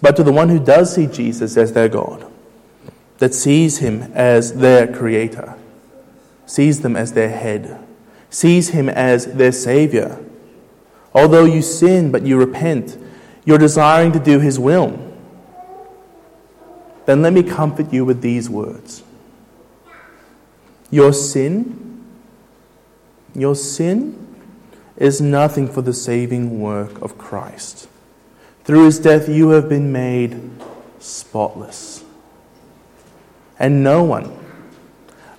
But 0.01 0.17
to 0.17 0.23
the 0.23 0.33
one 0.33 0.49
who 0.49 0.65
does 0.65 0.95
see 0.95 1.07
Jesus 1.07 1.57
as 1.57 1.73
their 1.73 1.89
God, 1.89 2.31
that 3.19 3.35
sees 3.35 3.79
him 3.79 4.03
as 4.15 4.55
their 4.55 4.87
creator, 4.87 5.57
sees 6.47 6.81
them 6.83 6.95
as 6.95 7.13
their 7.15 7.31
head, 7.31 7.85
sees 8.31 8.69
him 8.69 8.89
as 8.89 9.27
their 9.27 9.53
savior, 9.53 10.25
although 11.13 11.45
you 11.45 11.63
sin 11.63 12.13
but 12.13 12.23
you 12.23 12.39
repent, 12.39 12.97
you're 13.45 13.59
desiring 13.59 14.13
to 14.13 14.19
do 14.19 14.41
his 14.41 14.59
will, 14.59 15.01
then 17.07 17.23
let 17.23 17.33
me 17.33 17.43
comfort 17.43 17.93
you 17.93 18.05
with 18.05 18.23
these 18.23 18.49
words. 18.49 19.03
Your 20.91 21.13
sin, 21.13 22.05
your 23.35 23.55
sin 23.55 24.34
is 24.97 25.21
nothing 25.21 25.69
for 25.69 25.83
the 25.83 25.93
saving 25.93 26.61
work 26.61 27.01
of 27.03 27.19
Christ. 27.19 27.89
Through 28.65 28.87
his 28.87 28.99
death, 28.99 29.29
you 29.29 29.51
have 29.51 29.69
been 29.69 29.93
made 29.93 30.51
spotless. 30.99 32.05
And 33.59 33.85
no 33.85 34.03
one, 34.03 34.33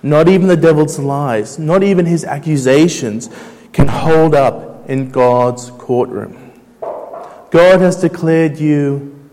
not 0.02 0.28
even 0.28 0.46
the 0.48 0.56
devil's 0.56 0.98
lies, 0.98 1.58
not 1.58 1.82
even 1.82 2.06
his 2.06 2.24
accusations, 2.24 3.28
can 3.72 3.88
hold 3.88 4.34
up 4.34 4.88
in 4.88 5.10
God's 5.10 5.70
courtroom. 5.72 6.52
God 7.50 7.80
has 7.80 8.00
declared 8.00 8.58
you 8.58 9.28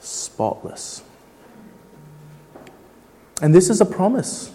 spotless. 0.00 1.02
And 3.42 3.54
this 3.54 3.68
is 3.68 3.80
a 3.80 3.84
promise. 3.84 4.52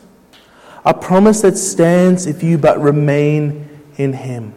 A 0.86 0.93
promise 0.93 1.41
that 1.41 1.58
stands 1.58 2.25
if 2.25 2.41
you 2.41 2.58
but 2.58 2.82
remain 2.82 3.69
in 3.97 4.13
Him. 4.13 4.54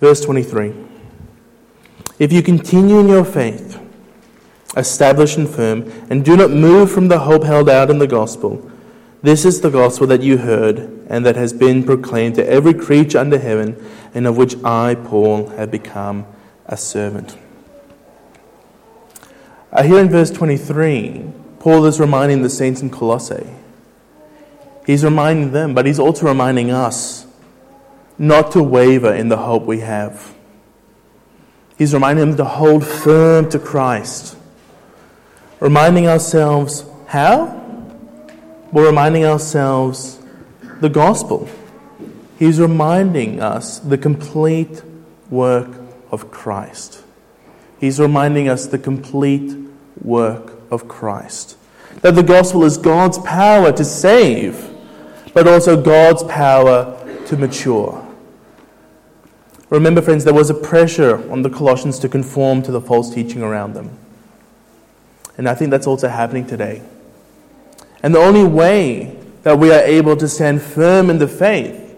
Verse 0.00 0.20
23. 0.20 0.74
If 2.18 2.32
you 2.32 2.42
continue 2.42 2.98
in 2.98 3.08
your 3.08 3.24
faith, 3.24 3.80
established 4.76 5.36
and 5.38 5.48
firm, 5.48 5.90
and 6.10 6.24
do 6.24 6.36
not 6.36 6.50
move 6.50 6.90
from 6.90 7.08
the 7.08 7.20
hope 7.20 7.44
held 7.44 7.68
out 7.68 7.90
in 7.90 7.98
the 7.98 8.06
gospel, 8.06 8.70
this 9.22 9.44
is 9.44 9.60
the 9.60 9.70
gospel 9.70 10.06
that 10.08 10.22
you 10.22 10.38
heard 10.38 10.78
and 11.08 11.24
that 11.24 11.36
has 11.36 11.52
been 11.52 11.82
proclaimed 11.82 12.34
to 12.36 12.46
every 12.48 12.74
creature 12.74 13.18
under 13.18 13.38
heaven, 13.38 13.76
and 14.14 14.26
of 14.26 14.36
which 14.36 14.56
I, 14.64 14.94
Paul, 14.94 15.48
have 15.50 15.70
become 15.70 16.26
a 16.66 16.76
servant. 16.76 17.36
Uh, 19.72 19.82
here 19.82 19.98
in 19.98 20.08
verse 20.08 20.30
23, 20.30 21.24
Paul 21.58 21.84
is 21.86 22.00
reminding 22.00 22.42
the 22.42 22.50
saints 22.50 22.82
in 22.82 22.90
Colossae. 22.90 23.46
He's 24.86 25.04
reminding 25.04 25.52
them, 25.52 25.74
but 25.74 25.86
he's 25.86 25.98
also 25.98 26.26
reminding 26.26 26.70
us 26.70 27.25
not 28.18 28.52
to 28.52 28.62
waver 28.62 29.12
in 29.12 29.28
the 29.28 29.36
hope 29.36 29.64
we 29.64 29.80
have. 29.80 30.34
He's 31.76 31.92
reminding 31.92 32.30
them 32.30 32.36
to 32.38 32.44
hold 32.44 32.86
firm 32.86 33.50
to 33.50 33.58
Christ. 33.58 34.36
Reminding 35.60 36.08
ourselves 36.08 36.84
how? 37.06 37.62
We're 38.72 38.86
reminding 38.86 39.24
ourselves 39.24 40.18
the 40.80 40.88
gospel. 40.88 41.48
He's 42.38 42.60
reminding 42.60 43.40
us 43.40 43.78
the 43.78 43.98
complete 43.98 44.82
work 45.30 45.80
of 46.10 46.30
Christ. 46.30 47.02
He's 47.78 48.00
reminding 48.00 48.48
us 48.48 48.66
the 48.66 48.78
complete 48.78 49.54
work 50.02 50.54
of 50.70 50.88
Christ. 50.88 51.56
That 52.00 52.14
the 52.14 52.22
gospel 52.22 52.64
is 52.64 52.76
God's 52.76 53.18
power 53.18 53.72
to 53.72 53.84
save, 53.84 54.70
but 55.34 55.46
also 55.46 55.80
God's 55.80 56.22
power 56.24 56.92
to 57.26 57.36
mature. 57.36 58.05
Remember, 59.68 60.00
friends, 60.00 60.24
there 60.24 60.34
was 60.34 60.48
a 60.48 60.54
pressure 60.54 61.30
on 61.30 61.42
the 61.42 61.50
Colossians 61.50 61.98
to 62.00 62.08
conform 62.08 62.62
to 62.62 62.70
the 62.70 62.80
false 62.80 63.12
teaching 63.12 63.42
around 63.42 63.74
them. 63.74 63.98
And 65.36 65.48
I 65.48 65.54
think 65.54 65.70
that's 65.70 65.86
also 65.86 66.08
happening 66.08 66.46
today. 66.46 66.82
And 68.02 68.14
the 68.14 68.20
only 68.20 68.44
way 68.44 69.16
that 69.42 69.58
we 69.58 69.72
are 69.72 69.80
able 69.80 70.16
to 70.16 70.28
stand 70.28 70.62
firm 70.62 71.10
in 71.10 71.18
the 71.18 71.28
faith 71.28 71.96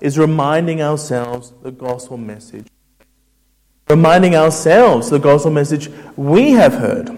is 0.00 0.18
reminding 0.18 0.80
ourselves 0.80 1.52
the 1.62 1.70
gospel 1.70 2.16
message. 2.16 2.68
Reminding 3.88 4.36
ourselves 4.36 5.10
the 5.10 5.18
gospel 5.18 5.50
message 5.50 5.90
we 6.16 6.52
have 6.52 6.74
heard. 6.74 7.10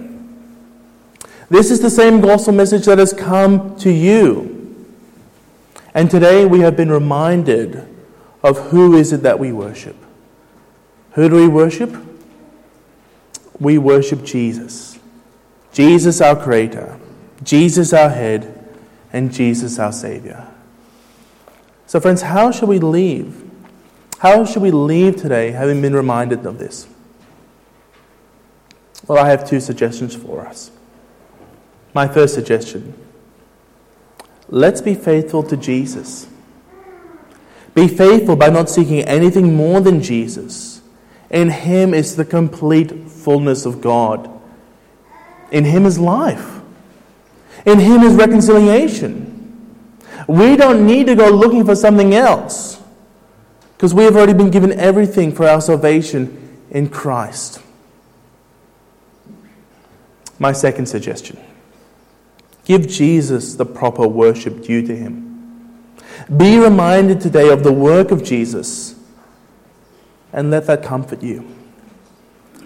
This 1.51 1.71
is 1.71 1.81
the 1.81 1.91
same 1.91 2.21
gospel 2.21 2.53
message 2.53 2.85
that 2.87 2.99
has 2.99 3.13
come 3.13 3.77
to 3.77 3.91
you. 3.91 4.87
And 5.95 6.11
today 6.11 6.45
we 6.45 6.61
have 6.61 6.77
been 6.77 6.91
reminded 6.91 7.87
of 8.43 8.71
who 8.71 8.97
is 8.97 9.13
it 9.13 9.23
that 9.23 9.39
we 9.39 9.53
worship. 9.53 9.97
Who 11.13 11.29
do 11.29 11.37
we 11.37 11.49
worship? 11.49 11.95
We 13.59 13.79
worship 13.79 14.25
Jesus. 14.25 14.99
Jesus, 15.73 16.21
our 16.21 16.37
Creator. 16.37 16.99
Jesus, 17.43 17.93
our 17.93 18.11
Head. 18.11 18.55
And 19.13 19.33
Jesus, 19.33 19.79
our 19.79 19.93
Savior. 19.93 20.47
So, 21.87 21.99
friends, 21.99 22.23
how 22.23 22.51
should 22.51 22.69
we 22.69 22.79
leave? 22.79 23.43
How 24.19 24.45
should 24.45 24.63
we 24.63 24.71
leave 24.71 25.17
today 25.17 25.53
having 25.53 25.81
been 25.81 25.95
reminded 25.95 26.45
of 26.45 26.59
this? 26.59 26.87
Well, 29.07 29.25
I 29.25 29.31
have 29.31 29.49
two 29.49 29.61
suggestions 29.61 30.15
for 30.15 30.47
us. 30.47 30.71
My 31.95 32.07
first 32.07 32.35
suggestion 32.35 32.95
let's 34.51 34.81
be 34.81 34.95
faithful 34.95 35.43
to 35.43 35.57
Jesus. 35.57 36.27
Be 37.79 37.87
faithful 37.87 38.35
by 38.35 38.49
not 38.49 38.69
seeking 38.69 39.05
anything 39.05 39.55
more 39.55 39.81
than 39.81 40.03
Jesus. 40.03 40.83
In 41.31 41.49
Him 41.49 41.95
is 41.95 42.17
the 42.17 42.25
complete 42.25 42.91
fullness 43.09 43.65
of 43.65 43.81
God. 43.81 44.29
In 45.53 45.65
Him 45.65 45.87
is 45.87 45.97
life. 45.97 46.61
In 47.65 47.79
Him 47.79 48.03
is 48.03 48.15
reconciliation. 48.15 49.65
We 50.27 50.57
don't 50.57 50.89
need 50.89 51.07
to 51.07 51.15
go 51.15 51.29
looking 51.29 51.65
for 51.65 51.77
something 51.77 52.17
else 52.17 52.83
because 53.77 53.95
we 53.95 54.03
have 54.03 54.17
already 54.17 54.33
been 54.33 54.51
given 54.51 54.73
everything 54.73 55.31
for 55.31 55.47
our 55.47 55.61
salvation 55.61 56.59
in 56.71 56.89
Christ. 56.89 57.63
My 60.41 60.51
second 60.51 60.87
suggestion 60.87 61.39
give 62.65 62.89
Jesus 62.89 63.55
the 63.55 63.65
proper 63.65 64.09
worship 64.09 64.63
due 64.63 64.85
to 64.85 64.97
Him. 64.97 65.28
Be 66.37 66.59
reminded 66.59 67.21
today 67.21 67.49
of 67.49 67.63
the 67.65 67.73
work 67.73 68.11
of 68.11 68.23
Jesus 68.23 68.95
and 70.33 70.51
let 70.51 70.67
that 70.67 70.83
comfort 70.83 71.23
you. 71.23 71.57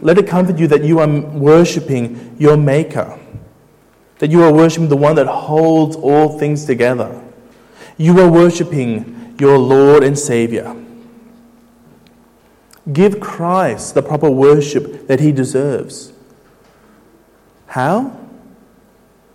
let 0.02 0.18
it 0.18 0.26
comfort 0.26 0.58
you 0.58 0.66
that 0.66 0.84
you 0.84 0.98
are 0.98 1.08
worshipping 1.08 2.34
your 2.36 2.56
Maker, 2.56 3.18
that 4.18 4.30
you 4.30 4.42
are 4.42 4.52
worshipping 4.52 4.88
the 4.88 4.96
one 4.96 5.14
that 5.14 5.28
holds 5.28 5.94
all 5.96 6.38
things 6.38 6.64
together. 6.64 7.22
You 7.96 8.18
are 8.20 8.28
worshipping 8.28 9.36
your 9.38 9.58
Lord 9.58 10.02
and 10.02 10.18
Savior. 10.18 10.76
Give 12.92 13.20
Christ 13.20 13.94
the 13.94 14.02
proper 14.02 14.28
worship 14.28 15.06
that 15.06 15.20
he 15.20 15.30
deserves. 15.30 16.12
How? 17.66 18.18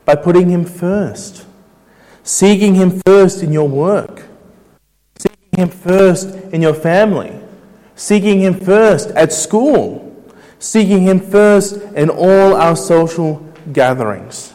By 0.03 0.15
putting 0.15 0.49
him 0.49 0.65
first, 0.65 1.46
seeking 2.27 2.75
him 2.75 3.01
first 3.05 3.41
in 3.41 3.53
your 3.53 3.69
work, 3.69 4.23
seeking 5.17 5.59
him 5.59 5.69
first 5.69 6.27
in 6.51 6.61
your 6.61 6.73
family, 6.73 7.33
seeking 7.95 8.41
him 8.41 8.53
first 8.53 9.09
at 9.11 9.31
school, 9.31 10.13
seeking 10.59 11.03
him 11.03 11.21
first 11.21 11.77
in 11.95 12.09
all 12.09 12.53
our 12.53 12.75
social 12.75 13.37
gatherings. 13.71 14.53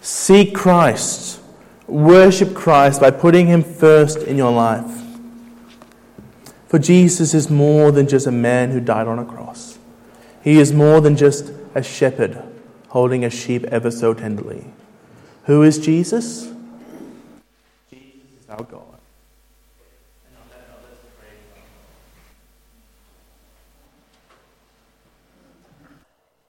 Seek 0.00 0.54
Christ. 0.54 1.40
Worship 1.86 2.52
Christ 2.52 3.00
by 3.00 3.12
putting 3.12 3.46
him 3.46 3.62
first 3.62 4.18
in 4.18 4.36
your 4.36 4.50
life. 4.50 5.02
For 6.66 6.80
Jesus 6.80 7.32
is 7.32 7.48
more 7.48 7.92
than 7.92 8.08
just 8.08 8.26
a 8.26 8.32
man 8.32 8.72
who 8.72 8.80
died 8.80 9.06
on 9.06 9.20
a 9.20 9.24
cross. 9.24 9.78
He 10.42 10.58
is 10.58 10.72
more 10.72 11.00
than 11.00 11.16
just 11.16 11.52
a 11.76 11.82
shepherd 11.82 12.42
holding 12.88 13.24
a 13.24 13.30
sheep 13.30 13.62
ever 13.64 13.90
so 13.90 14.14
tenderly. 14.14 14.64
Who 15.44 15.62
is 15.62 15.78
Jesus? 15.78 16.52
Our 18.52 18.64
God. 18.64 18.98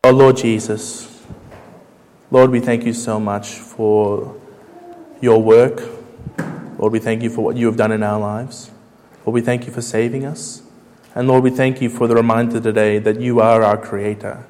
Oh 0.04 0.12
Lord 0.12 0.36
Jesus, 0.36 1.24
Lord, 2.30 2.52
we 2.52 2.60
thank 2.60 2.84
you 2.84 2.92
so 2.92 3.22
much 3.22 3.52
for 3.52 4.36
your 5.22 5.42
work. 5.42 5.82
Lord, 6.78 6.92
we 6.92 7.00
thank 7.00 7.24
you 7.24 7.30
for 7.30 7.42
what 7.42 7.56
you 7.56 7.68
have 7.68 7.78
done 7.78 7.94
in 7.94 8.04
our 8.04 8.20
lives. 8.20 8.70
Lord, 9.26 9.36
we 9.36 9.42
thank 9.42 9.66
you 9.66 9.72
for 9.72 9.82
saving 9.82 10.26
us. 10.26 10.62
And 11.16 11.30
Lord, 11.30 11.42
we 11.42 11.52
thank 11.52 11.82
you 11.82 11.90
for 11.90 12.08
the 12.08 12.16
reminder 12.16 12.60
today 12.60 13.00
that 13.00 13.22
you 13.22 13.40
are 13.40 13.64
our 13.64 13.78
Creator. 13.78 14.46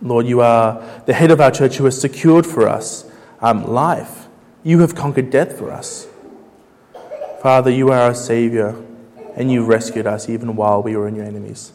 Lord, 0.00 0.26
you 0.26 0.40
are 0.40 0.84
the 1.06 1.14
head 1.14 1.32
of 1.32 1.40
our 1.40 1.50
church 1.50 1.78
who 1.78 1.86
has 1.86 2.00
secured 2.00 2.46
for 2.46 2.68
us 2.68 3.10
um, 3.40 3.66
life. 3.66 4.28
You 4.62 4.78
have 4.80 4.94
conquered 4.94 5.30
death 5.30 5.58
for 5.58 5.72
us. 5.72 6.06
Father, 7.46 7.70
you 7.70 7.92
are 7.92 8.00
our 8.00 8.12
Savior, 8.12 8.74
and 9.36 9.52
you 9.52 9.64
rescued 9.64 10.04
us 10.04 10.28
even 10.28 10.56
while 10.56 10.82
we 10.82 10.96
were 10.96 11.06
in 11.06 11.14
your 11.14 11.24
enemies. 11.24 11.72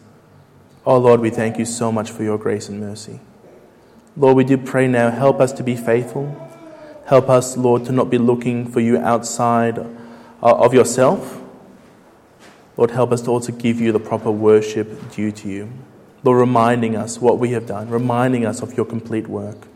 Oh 0.85 0.97
Lord, 0.97 1.21
we 1.21 1.29
thank 1.29 1.57
you 1.57 1.63
so 1.63 1.93
much 1.93 2.11
for 2.11 2.23
your 2.23 2.37
grace 2.37 2.67
and 2.67 2.81
mercy. 2.81 3.21
Lord, 4.17 4.35
we 4.35 4.43
do 4.43 4.57
pray 4.57 4.89
now, 4.89 5.11
help 5.11 5.39
us 5.39 5.53
to 5.53 5.63
be 5.63 5.77
faithful. 5.77 6.27
Help 7.05 7.29
us, 7.29 7.55
Lord, 7.55 7.85
to 7.85 7.93
not 7.93 8.09
be 8.09 8.17
looking 8.17 8.69
for 8.69 8.81
you 8.81 8.97
outside 8.97 9.79
uh, 9.79 9.85
of 10.41 10.73
yourself 10.73 11.41
Lord, 12.75 12.91
help 12.91 13.13
us 13.13 13.21
to 13.21 13.31
also 13.31 13.53
give 13.53 13.79
you 13.79 13.93
the 13.93 13.99
proper 14.01 14.29
worship 14.29 15.13
due 15.13 15.31
to 15.31 15.47
you. 15.47 15.71
Lord, 16.25 16.37
reminding 16.37 16.97
us 16.97 17.21
what 17.21 17.39
we 17.39 17.51
have 17.51 17.65
done, 17.65 17.89
reminding 17.89 18.45
us 18.45 18.61
of 18.61 18.75
your 18.75 18.85
complete 18.85 19.29
work. 19.29 19.69